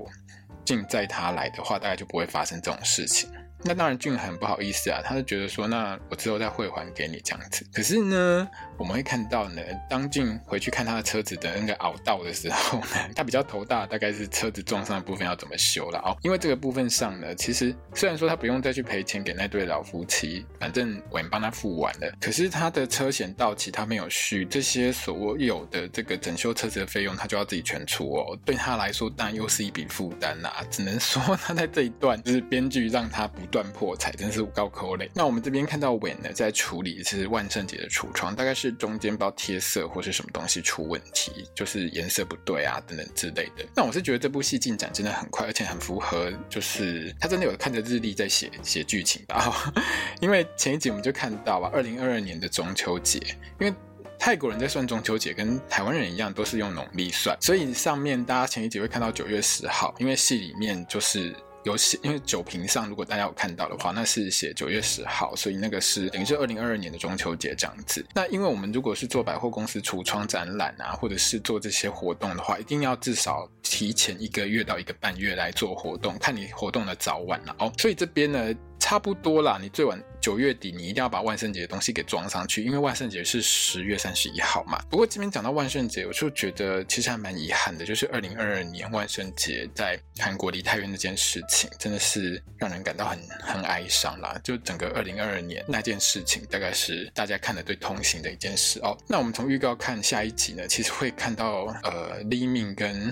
[0.68, 3.30] 静载他来的话，大概就不会发生这种事情。
[3.64, 7.66] 那当然，俊很不好意思啊，他就觉得说，那我之后再汇还给你这样子。
[7.74, 16.16] 可是呢，我们会看到呢，当俊回去看他的车子的那个凹道的时候呢， 他比较头大，大概是车子撞上的部分要怎么修了哦。
[16.22, 22.16] 因为这个部分上呢，其实虽然说他不用再去赔钱给那对老夫妻，反正我帮他付完了。
[22.22, 28.38] 可是他的车险到期，他没有续，这些所有的这个整修车子的费用，他就要自己全出哦。
[28.46, 30.63] 对他来说，当然又是一笔负担啦。
[30.70, 33.48] 只能说他在这一段就是编剧让他不。
[33.50, 35.10] 断破财真是高科嘞。
[35.16, 43.66] 那我们这边看到伟呢，在处理的是万圣节的橱窗，大概是中间包贴色或是什么东西出问题，就是颜色不对啊等等之类的。
[43.76, 49.74] 那我是觉得这部戏进展真的很快，而且很符合，就是他真的有看着日历在写写剧情吧。
[50.22, 53.20] 因为前一集我们就看到啊，二零二二年的中秋节，
[53.60, 53.74] 因为
[54.20, 61.36] 泰国人在算中秋节跟台湾人一样，都是用农历算，所以上面大家前一集会看到九月十号，因为戏里面就是。
[61.68, 68.06] 有写，因为酒瓶上如果大家有看到的话，那是写九月十号，所以那个是等于是二零二二年的中秋节这样子。
[68.16, 77.72] 那因为我们如果是做百货公司橱窗展览啊，或者是做这些活动的话，一定要至少提前一个月到一个半月来做活动，看你活动的早晚了哦。
[77.78, 78.56] 所以这边呢。
[78.88, 84.82] 差不多啦，你最晚九月底，你一定要把万圣节的东西给装上去，因为万圣节是十月三十一号嘛。
[84.89, 94.39] 不过这边讲到万圣节，我就觉得其实还蛮遗憾的，就是二零二二年万圣节在韩国梨泰院那件事情，真的是让人感到很很哀伤啦。
[94.41, 98.97] 就整个二零二二年那件事情，大概是大家看的最痛心的一件事哦。
[99.06, 103.12] 那我们从预告看下一集呢，其实会看到呃黎明跟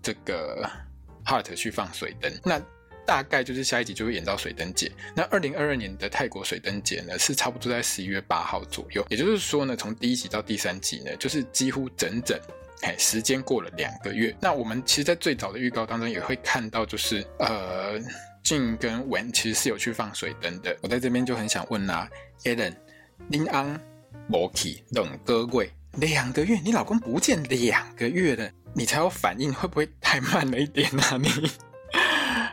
[0.00, 0.66] 这个
[1.26, 2.58] Heart 去放水灯，那。
[3.10, 4.88] 大概就是下一集就会演到水灯节。
[5.16, 9.04] 那二零二二年的泰国水灯节呢，是差不多在十一月八号左右。
[9.10, 12.38] 也就是说呢，从第一集到第三集呢，就是几乎整整，
[12.82, 14.32] 哎，时间过了两个月。
[14.40, 18.00] 那我们其实，在最早的预告当中也会看到，就是呃，
[18.44, 20.76] 静跟文其实是有去放水灯的。
[20.80, 22.08] 我在这边就很想问啦
[22.44, 22.72] ，Alan，
[23.28, 23.76] 林安
[24.28, 31.18] 摩奇冷哥贵两个月，你老公不见两个月了，你才有反应，会不会太慢了一点啊？
[31.20, 31.28] 你？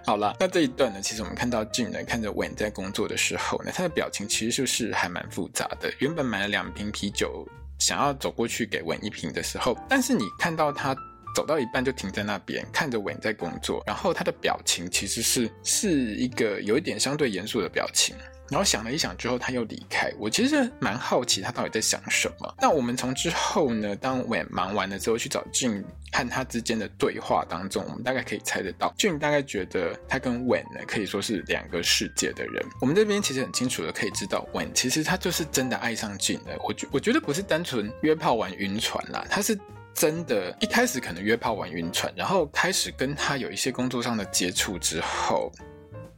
[0.08, 5.93] 好了，那这一段呢，其实我们看到俊呢，看着文在工作的时候呢，他的表情其实就是还蛮复杂的。
[6.00, 7.46] 原本买了两瓶啤酒，
[7.78, 10.96] 想要走过去给文一瓶的时候，但是你看到他
[11.36, 18.15] 走到一半就停在那边，看着韦在工作，然后他的表情其实是是一个有一点相对严肃的表情。
[18.50, 20.12] 然后想了一想之后，他又离开。
[20.18, 22.56] 我其实蛮好奇他到底在想什么。
[22.60, 32.66] 那我们从之后呢，当稳忙完了之后去找 Jin 和他之间的对话当中，我们大概可以猜得到，Jin 大概觉得他跟 Wen 呢可以说是两个世界的人。
[32.80, 36.58] 我们这边其实很清楚的可以知道，Wen 其实他就是真的爱上 Jin 了。
[36.64, 39.60] 我觉我觉得不是单纯约炮玩晕船啦，他是
[39.94, 45.52] 真的，一开始可能约炮玩晕船，然后开始跟他有一些工作上的接触之后。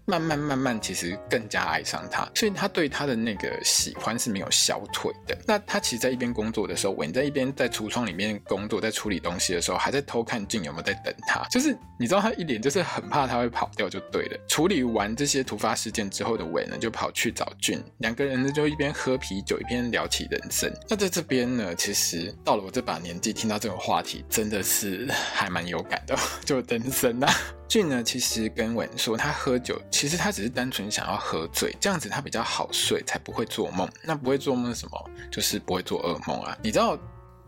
[0.09, 5.37] 慢慢慢慢，其实更加爱上他，所以他对他的那个喜欢是没有消退的。
[5.45, 11.43] 那他其实，在一边工作的时候，韦在一边在橱窗里面工作，在处理东西的时候，还在偷看俊有没有在等他。
[11.49, 14.37] 就是你知道，他一脸就是很怕他会跑掉，就对了。
[14.47, 20.71] 处理完这些突发事件之后的韦呢，就跑去找俊，两个人呢就一边喝啤酒，一边聊起人生。
[20.89, 27.31] 那在这边呢，其实到了我这把年纪，听到这种话题，真的是还蛮有感的， 就人生啊。
[27.69, 33.87] 俊呢，其实跟文说，他喝酒，其实他只是单纯想要喝醉，这样子他比较好睡，才不会做梦。
[34.01, 35.09] 那不会做梦是什么？
[35.29, 36.57] 就是不会做噩梦啊。
[36.63, 36.97] 你知道？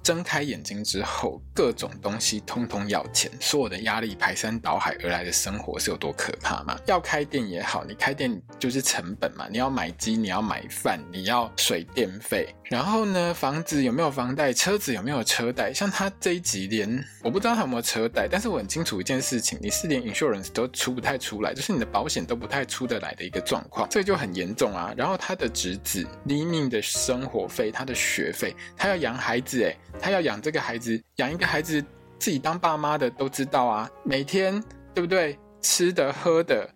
[0.04, 6.78] 睁开眼睛之后，各种东西通通要钱，所有的压力排山倒海而来的生活是有多可怕吗？
[6.86, 15.74] 要开店也好，你开店就是成本嘛，你要买鸡，你要买饭，你要水电费，然后呢，房子有没有房贷，车子有没有车贷？
[15.74, 24.94] 像他这一集连我不知道他有没有车贷，但是我很清楚一件事情，你是连 insurance 都出不太出来，就是你的保险都不太出得来的一个状况，这就很严重啊。
[24.98, 29.78] 然后他的侄子黎明的生活费，他的学费，他要养孩子，诶。
[30.00, 31.84] 他要养这个孩子，养一个孩子，
[32.20, 33.90] 自己当爸妈的都知道啊。
[34.04, 35.38] 每天对不对？
[35.62, 36.68] 吃的、喝的、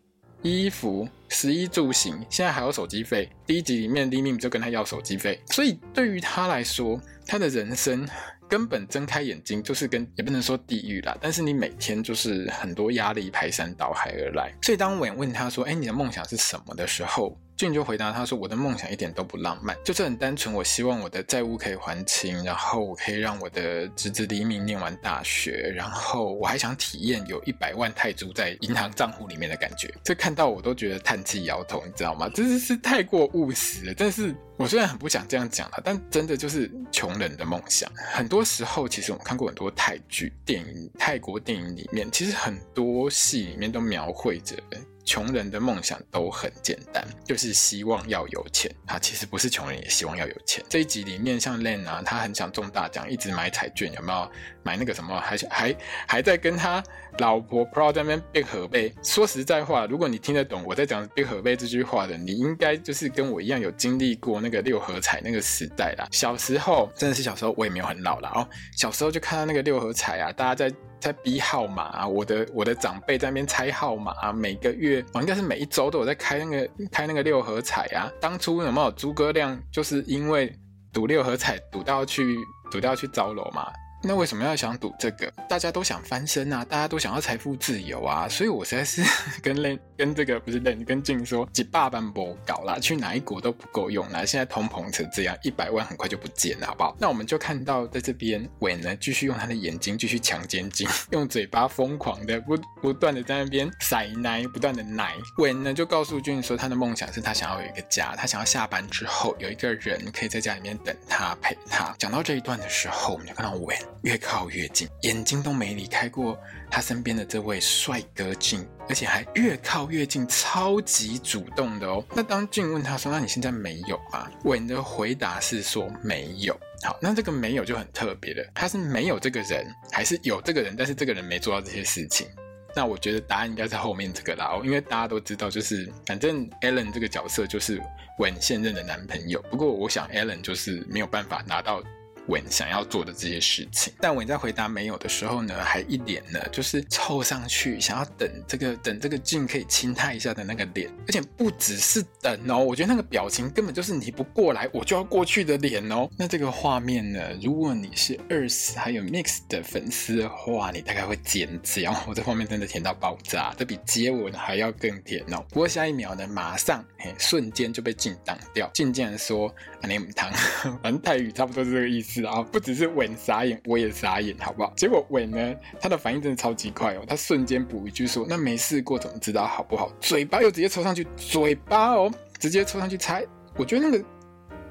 [0.43, 3.28] 衣服、食衣住行，现在还有手机费。
[3.47, 8.08] 第一集里面，黎明就跟他要手机费，所以对于他来说，他的人生
[8.47, 14.54] 根本睁开眼睛就是跟也不能说地狱啦，但是你每天就是很多压力排山倒海而来。
[14.62, 20.54] 所以当我问他说：“哎，你的梦想是什么？”的时候，俊就回答他说：“我的梦想一点都不浪漫，就是很单纯。
[20.54, 29.94] 我希望我的债务可以还清，然后我可以让我的侄子黎明念完大学，然后我还想体验有一百万泰铢在银行账户里面的感觉。
[30.04, 32.28] 这看到我都觉得叹气摇头，你知道吗？
[32.30, 33.94] 真是是太过务实了。
[33.96, 37.89] 但是我虽然很不想这样讲了，但真的就是穷人的梦想。
[37.96, 44.58] 很多时候，其实我们看过很多泰剧、电影、泰国电影里面，其实很多戏里面都描绘着。”
[45.06, 48.70] 穷人的梦想都很简单，就是希望要有钱。
[48.88, 50.65] 他其实不是穷人，也希望要有钱。
[50.68, 54.32] 这一集里面，像 Len 啊，他很想中大奖，一直买彩券，有没有？
[54.63, 55.76] 买那个什么，还还
[56.08, 56.84] 还在跟他
[57.19, 58.93] 老婆 Pro 在那边变河贝。
[59.04, 66.08] 说实在话，如果你听得懂我在讲变河贝这句话的，你应该就是跟我一样有经历过那个六合彩那个时代啦。
[66.12, 68.47] 小时候真的是小时候，我也没有很老了哦。
[68.78, 70.75] 小时候就看到那个六合彩啊，大家在。
[70.97, 78.12] 在逼号码啊，我的我的长辈在那边猜号码啊，每个月哦，应该是每一周都有在开那个开那个六合彩啊。
[78.19, 80.51] 当初有没有诸葛亮就是因为
[80.91, 82.36] 赌六合彩赌到去
[82.71, 83.71] 赌到去糟楼嘛？
[84.03, 85.31] 那为什么要想赌这个？
[85.49, 89.03] 大家都想翻身啊，大家都想要财富自由啊，所以我实在是
[89.41, 94.23] 跟雷跟这个不是雷跟静说几百万不搞啦，去哪一国都不够用啦。
[94.23, 96.95] 现在通膨成这样，一百万很快就不见了，好不好？
[96.99, 105.15] 那我们就看到在这边韦呢，继续用他的眼睛继续强奸静， 用嘴巴疯狂的不不断的在那边塞奶，不断的奶。
[105.39, 111.95] 韦呢就告诉俊说，他的梦想是他想要有一个家，他想要下班之后有一个人可以在家里面等他陪他。
[111.97, 113.75] 讲到这一段的时候，我们就看到韦。
[114.03, 116.38] 越靠越近，眼睛都没离开过
[116.69, 122.05] 他身边的这位帅哥俊，而且还越靠越近，超级主动的哦。
[122.13, 132.27] 那当俊问他说：“那你现在没有吗？”韦的回答是说：“没有。”好，那这个没有就很特别了，他是没有这个人，还是有这个人，但是这个人没做到这些事情？
[132.75, 137.81] 那我觉得答案应该在后面这个啦哦，因为大家都知道，就是反正 Alan 这个角色就是
[138.19, 139.41] 韦现任的男朋友。
[139.49, 141.81] 不过我想 Alan 就是没有办法拿到。
[142.27, 156.09] 文想要做的这些事情，但文在回答没有的时候呢，还一脸呢就是凑上去想要等这个等这个俊可以亲他一下的那个脸，而且不只是等哦，我觉得那个表情根本就是你不过来我就要过去的脸哦。
[156.17, 161.95] 那这个画面呢，如果你是 Earth 还有 Mix 的粉丝的话，你大概会尖叫。
[162.07, 165.45] 我这画面真的甜到爆炸，这比接吻还要更甜哦。
[165.49, 168.69] 不过下一秒呢，马上嘿瞬间就被俊挡掉。
[168.73, 169.47] 俊竟然说
[169.81, 170.31] ：“啊，你母汤。
[170.81, 172.14] ”反正泰语差不多是这个意思。
[172.23, 174.71] 啊，不只是吻傻眼，我也傻眼，好不好？
[174.75, 183.25] 结果吻呢，他的反应真的超级快哦，他瞬间补一句说：“那没试过怎么知道好不好？”嘴巴又直接抽上去，嘴巴哦，直接抽上去猜。
[183.56, 184.06] 我觉得那个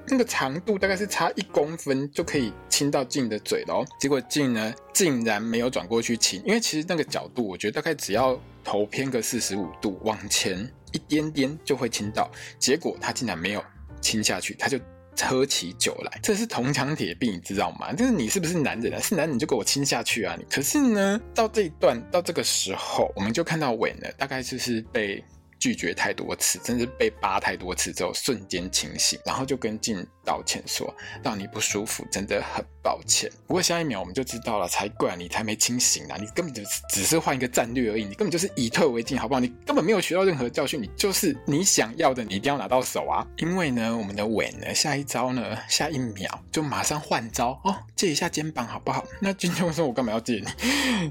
[0.09, 3.87] 那个长度大概是差一公分就可以亲到静的嘴了哦。
[3.99, 12.31] 结果静呢，竟然没有转过去亲，因为其实那个角度，我觉得大概只要头偏个四十五度往前一点点就会亲到。
[12.59, 13.65] 结果他竟然没有
[14.01, 14.79] 亲下去，他就。
[15.23, 17.93] 喝起酒来，这是铜墙铁壁，你知道吗？
[17.93, 19.01] 就是你是不是男人啊？
[19.01, 20.37] 是男人就给我亲下去啊！
[20.51, 25.23] 可是呢，到这一段到这个时候，我们就看到伟呢，大概就是被。
[25.65, 36.17] 拒绝太多次，甚至被扒太多次之后，瞬间清醒，然后就跟进道歉说：“让你不舒服，真的很抱歉。”不过下一秒我们就知道了，才怪，你才没清醒呢！
[36.21, 39.41] 你根本就只是换一个战略而已，你根本就是以退为进，好不好？
[39.41, 43.27] 你根本没有学到任何教训，你就是你想要的，你一定要拿到手啊！
[43.39, 49.03] 因为呢，我们的韦呢，下一招呢， 下一秒就马上换招哦，借一下肩膀好不好？
[49.19, 50.45] 那静就说：“我干嘛要借你？”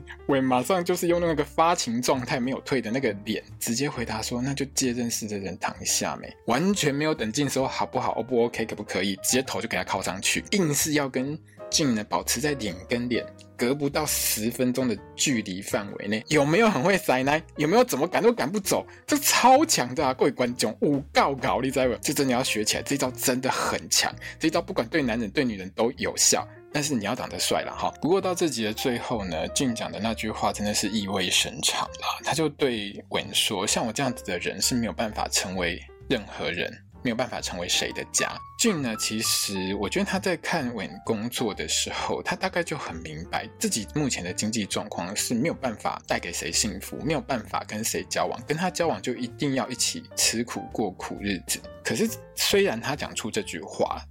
[0.28, 4.40] 我马上就是用那个发情状态没有退的那个脸，直接回答说。
[4.40, 11.36] 那就借认识的人躺一下没，完全没有等静说好不好，O 不 OK，可不可以，直接头就给他靠上去，硬是要跟
[11.68, 13.26] 静呢保持在脸跟脸
[13.58, 17.42] 隔不到十分钟的距离范围内，有没有很会塞呢？
[17.58, 18.86] 有没有怎么赶都赶不走？
[19.08, 20.14] 这超强的啊！
[20.14, 21.96] 各位观众，五告搞你知不？
[22.02, 26.48] 这真的要学起来，这招真的很强，这招不管对男人对女人都有效。
[26.74, 27.94] 但是你要长得帅了哈。
[28.02, 32.20] 不过到这集的最后呢，俊讲的那句话真的是意味深长啦。
[32.24, 51.60] 他就对韦说：“像我这样子的人是没有办法成为任何人，没有办法成为谁的家。”俊呢，其实我觉得他在看韦工作的时候，他大概就很明白自己目前的经济状况是没有办法带给谁幸福，没有办法跟谁交往，跟他交往就一定要一起吃苦过苦日子。
[51.84, 54.02] 可是虽然他讲出这句话。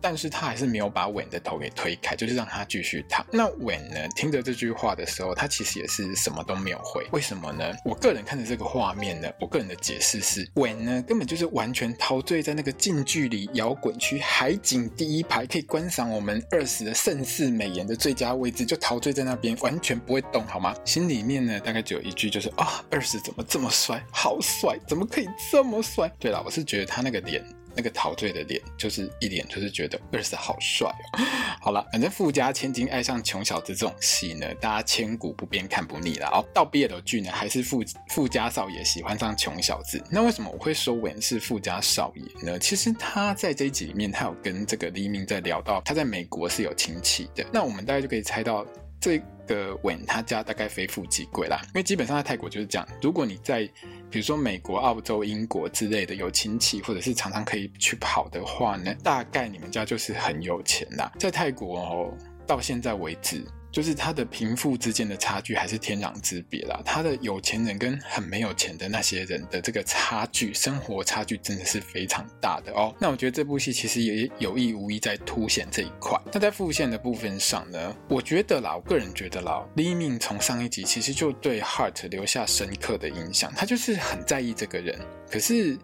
[0.00, 3.24] 但是他还是没有把稳的头给推开，就是让他继续躺。
[3.32, 7.06] 那稳呢，听着这句话的时候，他其实也是什么都没有回。
[7.12, 7.72] 为什么呢？
[7.84, 20.74] 我个人看着这个画面呢，我个人的解释是，稳呢根本就是完全陶醉在那个近距离摇滚区海景第一排，可以观赏我们二十的盛世美颜的最佳位置，就陶醉在那边，完全不会动，好吗？
[20.84, 26.10] 心里面呢，大概只有一句，就是啊二十怎么这么帅，好帅，怎么可以这么帅？
[26.18, 27.44] 对了，我是觉得他那个脸。
[27.76, 31.20] 那个陶醉的脸，就是一脸就是觉得 EARTH 好帅哦。
[31.60, 36.44] 好了，反正富家千金爱上穷小子这种戏呢，大家千古不变，看不腻了哦。
[36.54, 40.02] 到毕业的剧呢，还是富富家少爷喜欢上穷小子。
[40.10, 42.58] 那为什么我会说韦是富家少爷呢？
[42.58, 47.44] 其实他在这一集里面，他有跟这个黎明在聊到他在美国是有亲戚的。
[47.52, 48.66] 那我们大概就可以猜到
[49.00, 52.88] 这个韦他家大概非富即贵啦，因为基本上在泰国就是这样。
[53.00, 53.68] 如果你在
[54.10, 61.10] 比如说美国、澳洲、英国之类的有亲戚，或者是常常可以去跑的话呢，大概你们家就是很有钱啦。
[61.18, 62.14] 在泰国哦，
[62.46, 63.44] 到现在为止。
[63.76, 66.80] 就是他的贫富之间的差距还是天壤之别啦。
[66.82, 72.94] 他的有钱人跟很没有钱的那些人的这个差距，生活差距真的是非常大的哦。
[72.98, 76.18] 那我觉得这部戏其实也有意无意在凸显这一块。
[76.32, 84.98] 那在副线的部分上呢，我觉得啦，我个人觉得啦，李敏从上一集其实就对 Heart 留下深刻的印象，他就是很在意这个人，
[85.30, 85.76] 可是。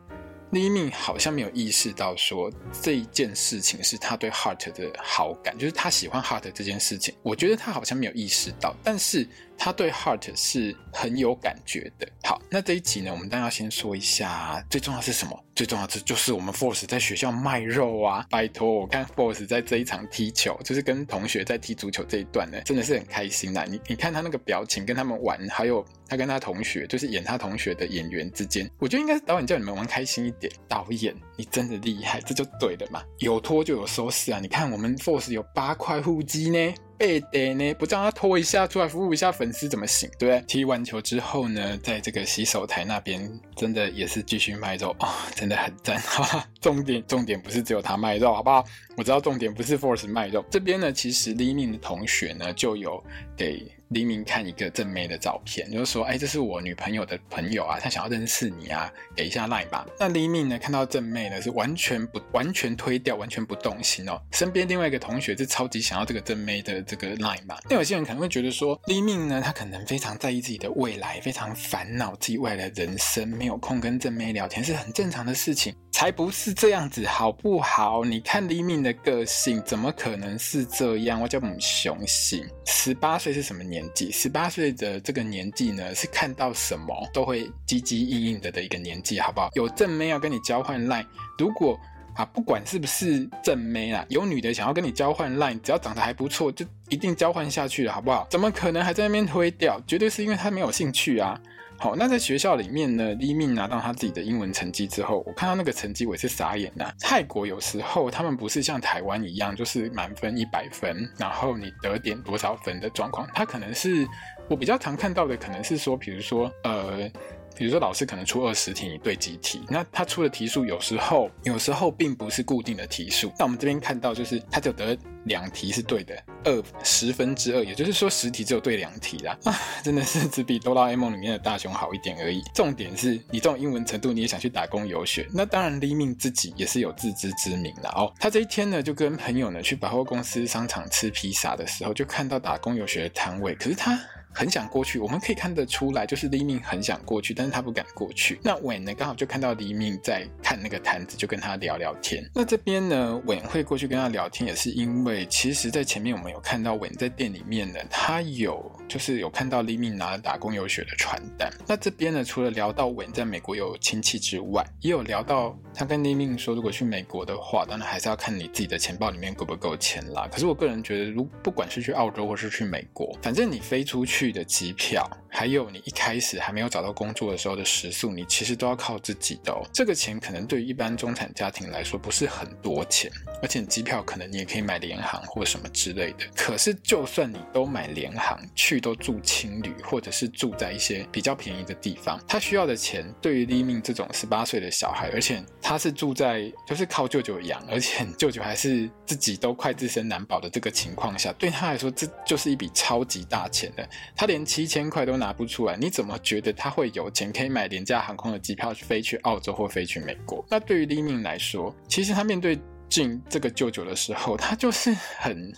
[0.52, 7.14] 李敏好像没有意识到，说这一件事情是他对 Heart 的好感，就是他喜欢 Heart 这件事情。
[7.22, 12.06] 我觉得他好像没有意识到，但是他对 Heart 是很有感觉的。
[12.22, 15.42] 好，那这一集呢，我们当然要先说一下，最重要是什么？
[15.54, 18.26] 最重要的就是我们 Force 在学校卖肉啊！
[18.30, 23.66] 拜托，我看 Force 在这一场踢球，就是跟同学在踢足球这一段呢，真的是很开心呐！
[23.68, 25.82] 你你看他那个表情，跟他们玩，还有。
[26.08, 30.41] 他跟他同学，就是演他同学的演员之间，我觉得应该是导演叫你们玩开心一点。
[30.68, 33.02] 导演，你真的厉害，这就对了嘛！
[33.18, 34.38] 有拖就有收视啊！
[34.40, 36.74] 你看我们 Force 有八块腹肌呢。
[36.98, 40.08] 背的呢，不叫他拖一下出来服务一下粉丝怎么行？
[40.20, 40.40] 对不对？
[40.46, 46.48] 踢完球之后呢，在这个洗手台那边，真的也是继续卖肉、哦，真的很赞哈哈。
[46.60, 48.64] 重点重点不是只有他卖肉，好不好？
[48.96, 53.02] 我知道重点不是 Force 卖肉，这边呢，其实黎明的同学呢就有
[53.36, 59.86] 给黎明看一个正妹的照片，就是说，哎，这是我女朋友的朋友啊，他想要认识你啊，给一下 line 吧。
[59.98, 64.20] 那黎明呢看到正妹呢是完全不完全推掉，完全不动心哦。
[64.32, 66.82] 身边另外一个同学是超级想要这个正妹的。
[66.92, 78.02] 这个 line 吧，那有些人可能会觉得说，黎明呢，他可能非常在意自己的未来，非常烦恼自己未来的人生，没有空跟正妹聊天，是很正常的事情，才不是这样子，好不好？
[78.04, 81.20] 你看黎明的个性，怎么可能是这样？
[81.20, 84.10] 我叫母雄性，十八岁是什么年纪？
[84.10, 89.50] 十八岁的这个年纪呢，是看到什么都会唧唧硬硬的的一个年纪，好不好？
[89.54, 91.06] 有正妹要跟你交换 line，
[91.38, 91.78] 如果。
[92.14, 98.26] 啊，不管是不是正妹啦，有女的想要跟你交换 line，只要长得还不错，就一定交换下去了，好不好？
[98.28, 99.80] 怎么可能还在那边推掉？
[99.86, 101.40] 绝对是因为她没有兴趣啊！
[101.82, 114.06] 好，那在学校里面呢，李敏拿到他自己的英文成绩之后，我看到那个成绩我也是傻眼呐、泰国有时候他们不是像台湾一样，就是满分一百分，然后你得点多少分的状况，他可能是
[114.48, 117.10] 我比较常看到的，可能是说，比如说呃。
[117.54, 119.60] 比如说，老师可能出二十题，你对几题？
[119.68, 123.30] 那他出的题数有时候，有时候并不是固定的题数。
[123.38, 126.14] 那我们这边看到，就是他就得两题是对的，
[126.44, 129.36] 二十分之二，也就是说十题只有对两题啦。
[129.44, 132.42] 啊，真的是只比哆啦 A 梦里面的大雄好一点而已。
[132.54, 135.26] 重点是你这种英文程度，你也想去打工游学？
[135.32, 138.12] 那当然，李命自己也是有自知之明的哦。
[138.18, 143.98] 他这一天呢，就跟朋友呢去百货公司、商场吃披萨的时候，就看到打工游学的摊位，可是他。
[144.34, 148.40] 很想过去，我们可以看得出来，就是黎明很想过去，但是他不敢过去。
[148.42, 152.24] 那韦呢，刚好就看到黎明在看那个摊子，就跟他聊聊天。
[152.34, 161.50] 那这边呢，韦会过去跟他聊天，也是因为对其实，在前面我们有看到韦在店里面呢，他有就是有看到李明拿了打工游学的传单。
[161.68, 170.26] 那这边呢，除了聊到韦在美国有亲戚之外，也有聊到他跟李明说，如果去美国的话，当然还是要看你自己的钱包里面够不够钱啦。
[170.32, 174.32] 可是我个人觉得，如不管是去澳洲或是去美国，反正你飞出去。
[174.32, 179.60] 的机票，还有你一开始还没有找到工作的时候的食宿，你其实都要靠自己的哦。
[179.74, 183.10] 这个钱可能对于一般中产家庭来说不是很多钱，
[183.42, 186.24] 而且机票可能你也可以买联行或什么之类的。
[186.34, 203.88] 可是就算你都买联航去，都住青旅或者是住在一些比较便宜的地方，他需要的钱对于黎明这种十八岁的小孩，而且他是住在就是靠舅舅养，而且舅舅还是自己都快自身难保的这个情况下，对他来说这就是一笔超级大钱的。
[204.14, 210.44] 他连七千块都拿不出来，你怎么觉得他会有钱可以买廉价航空的机票去飞去澳洲或飞去美国？
[210.48, 212.58] 那对于黎明来说，其实他面对
[212.92, 215.50] 进这个舅舅的时候，他就是很，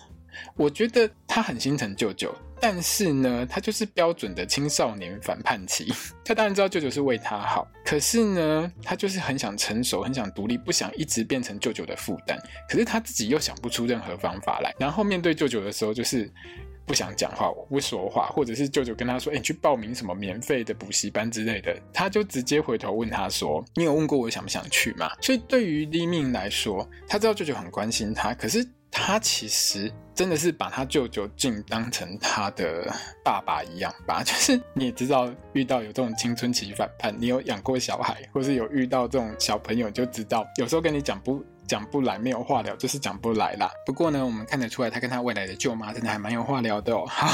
[0.54, 5.92] 我觉得他很心疼舅舅，但是呢，他就是标准的青少年反叛期。
[6.24, 12.38] 他当然知道舅舅是为他好，可是呢，他就是很想成熟，很想独立，不想一直变成舅舅的负担。
[12.68, 16.30] 可是他自己又想不出任何方法来，然后面对舅舅的时候，就是。
[16.86, 32.92] 不想讲话，我不说话，或者是舅舅跟他说：“哎，你去报名什么免费的补习班之类的。”他就直接回头问他说：“你有问过我想不想去吗？”所以对于黎明来说，他知道舅舅很关心他，可是他其实真的是把他舅舅竟当成他的
[33.24, 34.22] 爸爸一样吧。
[34.26, 41.44] 就是你也知道，遇到有这种青春期反叛，你有养过小孩，或是有遇到这种小朋友，就知道有时候跟你讲不。
[41.66, 43.70] 讲不来，没有话聊，就是讲不来啦。
[43.86, 47.04] 不过呢，我们看得出来，他跟他未来的舅妈真的还蛮有话聊的哦。
[47.08, 47.26] 好，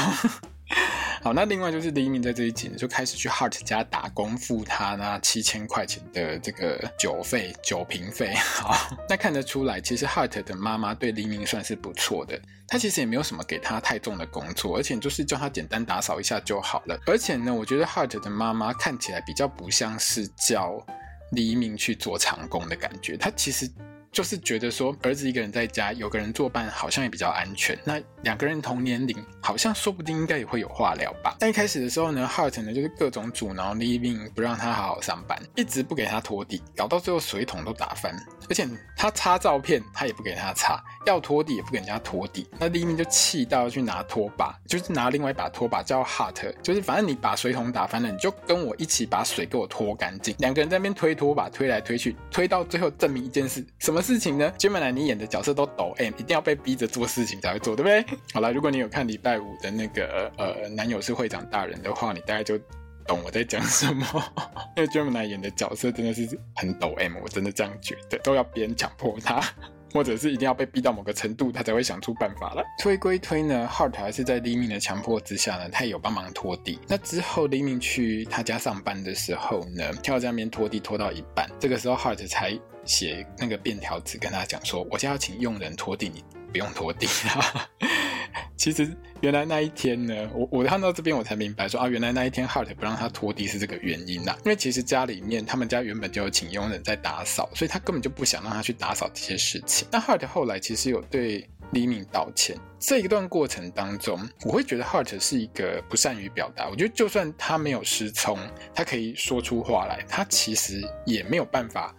[1.23, 8.33] 好，那另外就是黎明在这一集呢，就开始去 Heart 家打工，付他那七千块钱的这个酒费、酒瓶费。
[8.35, 8.75] 好，
[9.09, 12.39] 那看得出来，其实 Heart 的妈妈对黎明算是不错的。
[12.67, 16.97] 他其实也没有什么给他太重的工作，而且就是叫他简单打扫一下就好了。
[17.05, 20.83] 而且呢，我觉得 Heart 的妈妈看起来比较不像是叫
[21.31, 23.69] 黎明去做长工的感觉，他其实。
[24.11, 27.77] 就是觉得说，儿子一个人在家，有个人作伴，好像也比较安全。
[27.85, 31.37] 那两个人同年龄，好像说不定应该也会有话聊吧。
[31.39, 38.13] 但一开始的时候呢，Hart 呢就是各种阻挠黎明，不让他好好上班，一直不给他拖地，搞到最后水桶都打翻。
[38.49, 42.45] 而且他擦照片，他也不给他擦，要拖地也不给人家拖地。
[42.59, 50.35] 那黎明就气到去拿拖把，就是拿另外一把拖把叫 Hart，就是反正你把水桶打翻了，你就跟我一起把水给我拖干净。
[50.39, 54.00] 两个人在那边推拖把，推来推去，推到最后证明一件事，什么？
[54.01, 58.17] 事情呢？Gemini 你演的角色都抖 M，一定要被逼着做事情才会做，对不对？
[58.33, 62.57] 好了，如果你有看礼拜五的那个呃男友是会长大人的话，你大概就
[63.05, 64.05] 懂我在讲什么。
[64.77, 69.41] 因为 Gemini 演的角色真的是很抖 M，我真的这样觉得，都要别人强迫他，
[69.93, 72.63] 或者是一定要被逼到某个程度，他才会想出办法来。
[72.81, 76.79] 推归推呢，Hart 还是在黎明的强迫之下呢，他也有帮忙拖地。
[76.87, 82.59] 那之后黎明去他家上班的时候呢，跳在那边拖地拖到一半，这个时候 Hart 才。
[82.85, 87.69] 写那个便条纸跟他讲说，我现在要请佣人拖地，你不用拖地啊。
[88.55, 94.35] 其实原来那一天呢，我我看到这边我才明白说啊，原来那一天 Hart 不让他拖地是这个原因呐。
[94.45, 99.87] 因为其实家里面他们家原本就有请佣人在打扫，所以他根本就不想让他去打扫这些事情。
[99.91, 106.69] 那 Hart 后来其实有对黎明道歉，这一段过程当中，我会觉得 Hart 是一个不善于表达。
[106.69, 108.37] 我觉得就算他没有失聪，
[108.75, 111.95] 他可以说出话来，他其实也没有办法。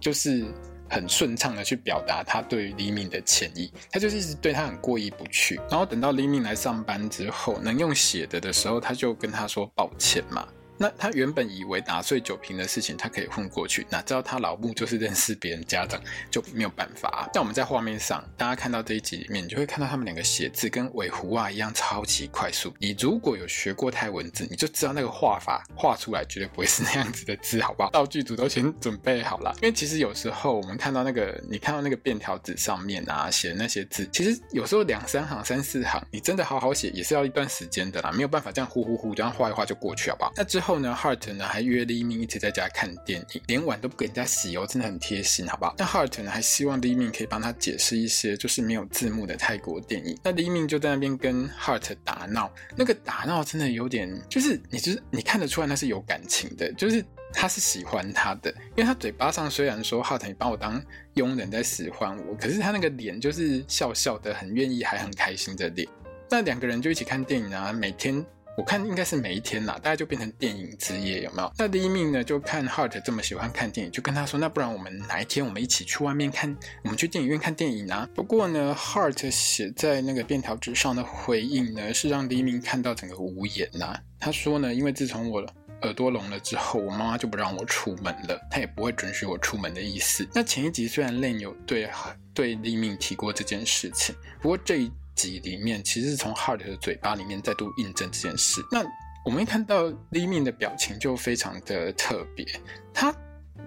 [0.00, 0.44] 就是
[0.88, 5.60] 很顺畅的去表达他对于黎明的歉意，他就是一直对他很过意不去。
[5.70, 10.48] 然后等到黎明来上班之后，能用写的的时候，他就跟他说抱歉嘛。
[10.80, 16.00] 那他原本以为打碎酒瓶的事情他可以混过去，哪知道他老母就是认识别人家长，
[16.30, 17.28] 就没有办法。
[17.34, 22.72] 像我们在画面上，大家看到这一集里面，你就会看到他们两个写字跟尾狐啊一样超级快速。
[22.78, 27.90] 你如果有学过泰文字，你就知道那个画法画出来绝对不会是那样子的字，好不好？
[27.90, 40.32] 道具组都先准备好了，因为其实有时候我们看到那个，你看到那个便条纸上面啊写的那些字，其实有时候两三行、三四行，你真的好好写也是要一段时间的啦，没有办法这样呼呼呼这样画一画就过去，好不好？
[40.36, 45.74] 那之后后呢，Hart 呢还约 Li Ming 一起在家看电影，连碗都不给人家洗哦，真的很贴心，好不好？
[45.76, 50.16] 那 Hart 呢还希望黎明可以帮他解释一些就是没有字幕的泰国电影。
[50.22, 60.80] 那黎明就在那边跟 Hart 打闹，那个打闹真的有点，就是你就是你看得出来那是有感情的，就是他是喜欢他的，因为他嘴巴上虽然说 Heart 你把我当
[61.14, 65.88] 佣人在使唤我，可是他那个脸就是笑笑的，很愿意还很开心的脸。
[66.30, 68.24] 那两个人就一起看电影啊，每天
[68.56, 71.50] 我看应该是每一天啦，大家就变成电影之夜，有没有？
[71.56, 78.06] 那第一名呢，就看 Heart 这么喜欢看电影，就跟他说，那不然我们哪一天我们一起去外面看，我们去电影院看电影啊？
[78.14, 84.00] 不过呢，Heart 写在那个便条纸上的回应呢，是让第一名看到整个无言呐、啊。
[84.18, 85.42] 他说呢，因为自从我
[85.82, 90.28] 耳朵聋了之后，我妈妈就不让我出门了，她也不会准许我出门的意思。
[90.34, 91.88] 那前一集虽然 Len 有对
[92.34, 94.92] 对第一名提过这件事情，不过这一。
[95.28, 98.60] 里面其实是从 Heart 的嘴巴里面再度印证这件事。
[98.72, 98.82] 那
[99.24, 102.46] 我们一看到 Li Ming 的表情就非常的特别，
[102.94, 103.14] 他。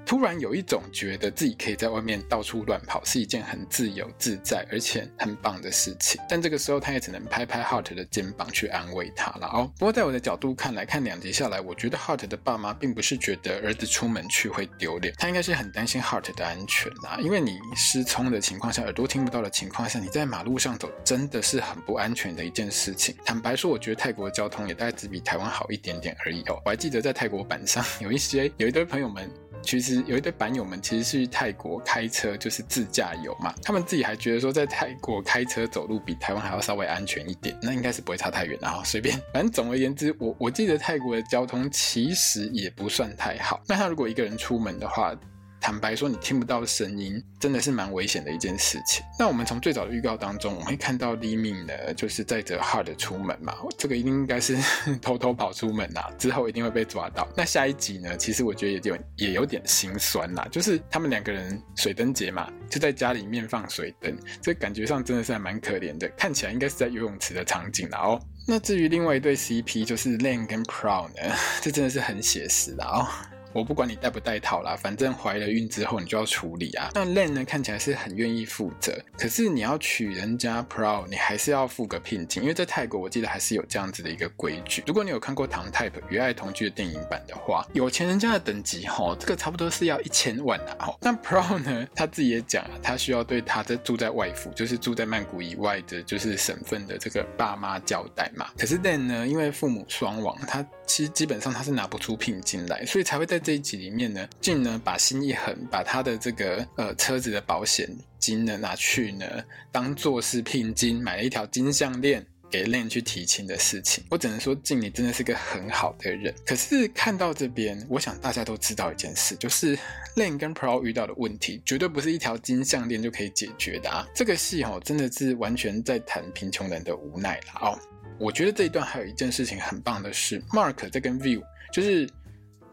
[0.05, 9.71] 突然有一种觉得自己可以在外面到处乱跑是一件很自由自在而且很棒的事情，但这个时候他也只能拍拍 Hart 的肩膀去安慰他了哦。
[9.77, 17.17] 不过在我的角度看来，看两集下来，我觉得 Hart 的爸妈并不是觉得儿子出门去会丢脸，他应该是很担心 Hart 的安全呐。
[17.19, 23.15] 因为你失聪的情况下，耳朵听不到的情况下，你在马路上走真的是很不安全的一件事情。
[23.25, 26.61] 坦白说，我觉得泰国交通也大概只比台湾好一点点而已哦。
[26.65, 29.29] 我还记得在泰国板上有一些有一堆朋友们。
[29.63, 33.53] 其实有一对板友们其实是去泰国开车，就是自驾游嘛。
[33.63, 38.83] 他们自己还觉得说，在泰国开车走路比台湾还要稍微安全一点，那应该是不会差太远的哈。
[38.83, 43.61] 随便，反正总而言之，我我记得泰国的交通其实也不算太好。
[43.67, 45.15] 那他如果一个人出门的话，
[45.63, 49.01] 坦白说，你听不到声音，真的是蛮危险的一件事情。
[49.17, 54.57] 那我们从最早的预告当中，我们会看到 Li Ming 呢，就是载着 Heart 出门嘛，这个一定应该是
[55.01, 57.25] 偷偷跑出门啦，之后一定会被抓到。
[57.33, 68.19] 那下一集呢，其实我觉得也有也有点心酸啦，就是他们两个人水灯节嘛，就在家里面放水灯，这感觉上真的是还蛮可怜的，看起来应该是在游泳池的场景啦哦。
[68.45, 71.33] 那至于另外一对 CP，就是 Len 跟 Proud 呢，
[71.63, 73.07] 这真的是很写实的哦。
[73.53, 76.89] 我不管你戴不戴套啦，反正怀了孕之后你就要处理啊。
[76.95, 84.83] 那 Len 呢，看起来是很愿意负责，可是你要娶人家 Pro，你还是要付个聘金，因为在泰国我记得还是有这样子的一个规矩。
[84.87, 90.89] 如果你有看过《唐 type 与爱同居》的电影版的话，有钱人家的等级齁，这个差不多是要一千万啊。
[90.99, 98.49] 那 Pro 呢，他自己也讲啊，他需要对他在住在外府，就是住在曼谷以外的，就是省份的这个爸妈交代嘛。
[98.57, 109.25] 可是 Len 呢，因为父母双亡，他其实基本上他是拿不出聘金来，所以才会在这一集里面呢，竟呢把心一横，把他的这个呃车子的保险金呢拿去呢
[109.71, 114.03] 当做是聘金，买了一条金项链给 Len 去提亲的事情。
[114.09, 116.33] 我只能说，静你真的是个很好的人。
[116.45, 119.75] 可是看到这边，我想大家都知道一件事，就是
[120.15, 124.07] Len 跟 Pro 遇到的问题，绝对不是一条金项链就可以解决的啊！
[124.13, 127.79] 这个戏哦，真的是完全在谈贫穷人的无奈了哦。
[128.17, 131.41] 我觉得这一段还有一件事情很棒的是，Mark 在跟 View
[131.71, 132.09] 就是。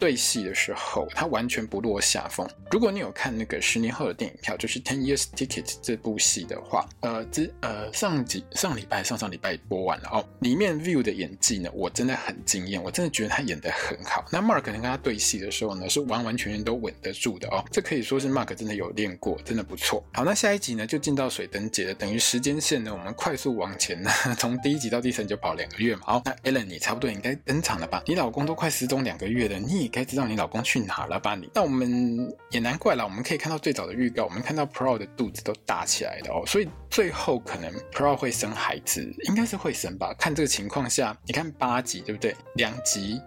[0.00, 2.48] 对戏的时候，他完全不落下风。
[2.70, 10.26] 如果你有看那个十年后的电影票，就是《Ten Years Ticket》这部戏的话，呃，这呃上集上礼拜上上礼拜播完了哦。
[10.40, 14.24] 里面 View 的演技呢，我真的很惊艳，我真的觉得他演得很好。
[14.32, 17.62] 那 Mark 跟他对戏的时候呢，是完完全全都稳得住的哦。
[17.70, 20.02] 这可以说是 Mark 真的有练过，真的不错。
[20.14, 26.02] 好，那下一集呢就进到水灯节了，等于时间线呢，我们快速往前呢， 从第一集到第三集就跑两个月嘛。
[26.06, 28.02] 好，那 Ellen 你差不多应该登场了吧？
[28.06, 31.34] 你老公都快失踪两个月了，你该知道你老公去哪了吧？
[31.34, 33.04] 你那我们也难怪了。
[33.04, 40.14] 我们可以看到最早的预告，我们看到 Pro 的肚子都大起来的哦，所以最后可能 Pro 会生孩子，应该是会生吧？
[40.18, 42.34] 看这个情况下，你看八集对不对？
[42.54, 43.20] 两集。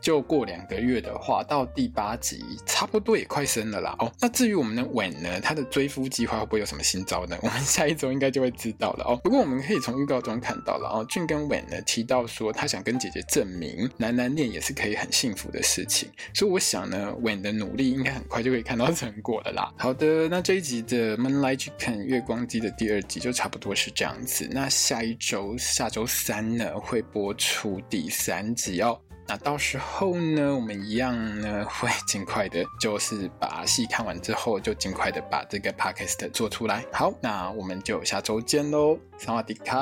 [0.00, 3.94] 就过两个月的话，到第八集差不多也快生了啦。
[3.98, 7.36] 哦，那至于我们的稳呢，他的追夫计划会不会有什么新招呢？
[7.42, 9.16] 我们下一周应该就会知道了哦。
[9.22, 19.72] 不过我们可以从预告中看到了哦俊跟稳呢提到说他想跟姐姐证明男男恋也是可以很幸福的事情，所以我想呢稳的努力应该很快就可以看到成果了啦。
[19.76, 24.48] 好的，那这一集的 Moonlight Can 月光鸡的第二集就差不多是这样子。
[24.52, 28.98] 那下一周下周三呢会播出第三集哦。
[29.28, 36.82] 那到时候呢，我们一样呢会尽快的，就是把戏看完之后，就尽快的把这个 podcast 做出来。
[36.90, 39.80] 好，那我们就下周见喽，萨瓦迪卡。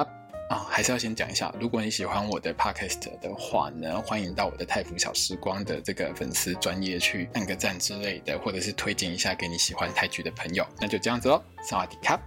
[0.49, 10.67] 啊、哦，还是要先讲一下，如果你喜欢我的 podcast 的话呢，欢迎到我的泰服小时光的这个粉丝专业去按个赞之类的，或者是推荐一下给你喜欢泰剧的朋友。
[10.81, 12.21] 那就这样子喽，萨瓦迪卡。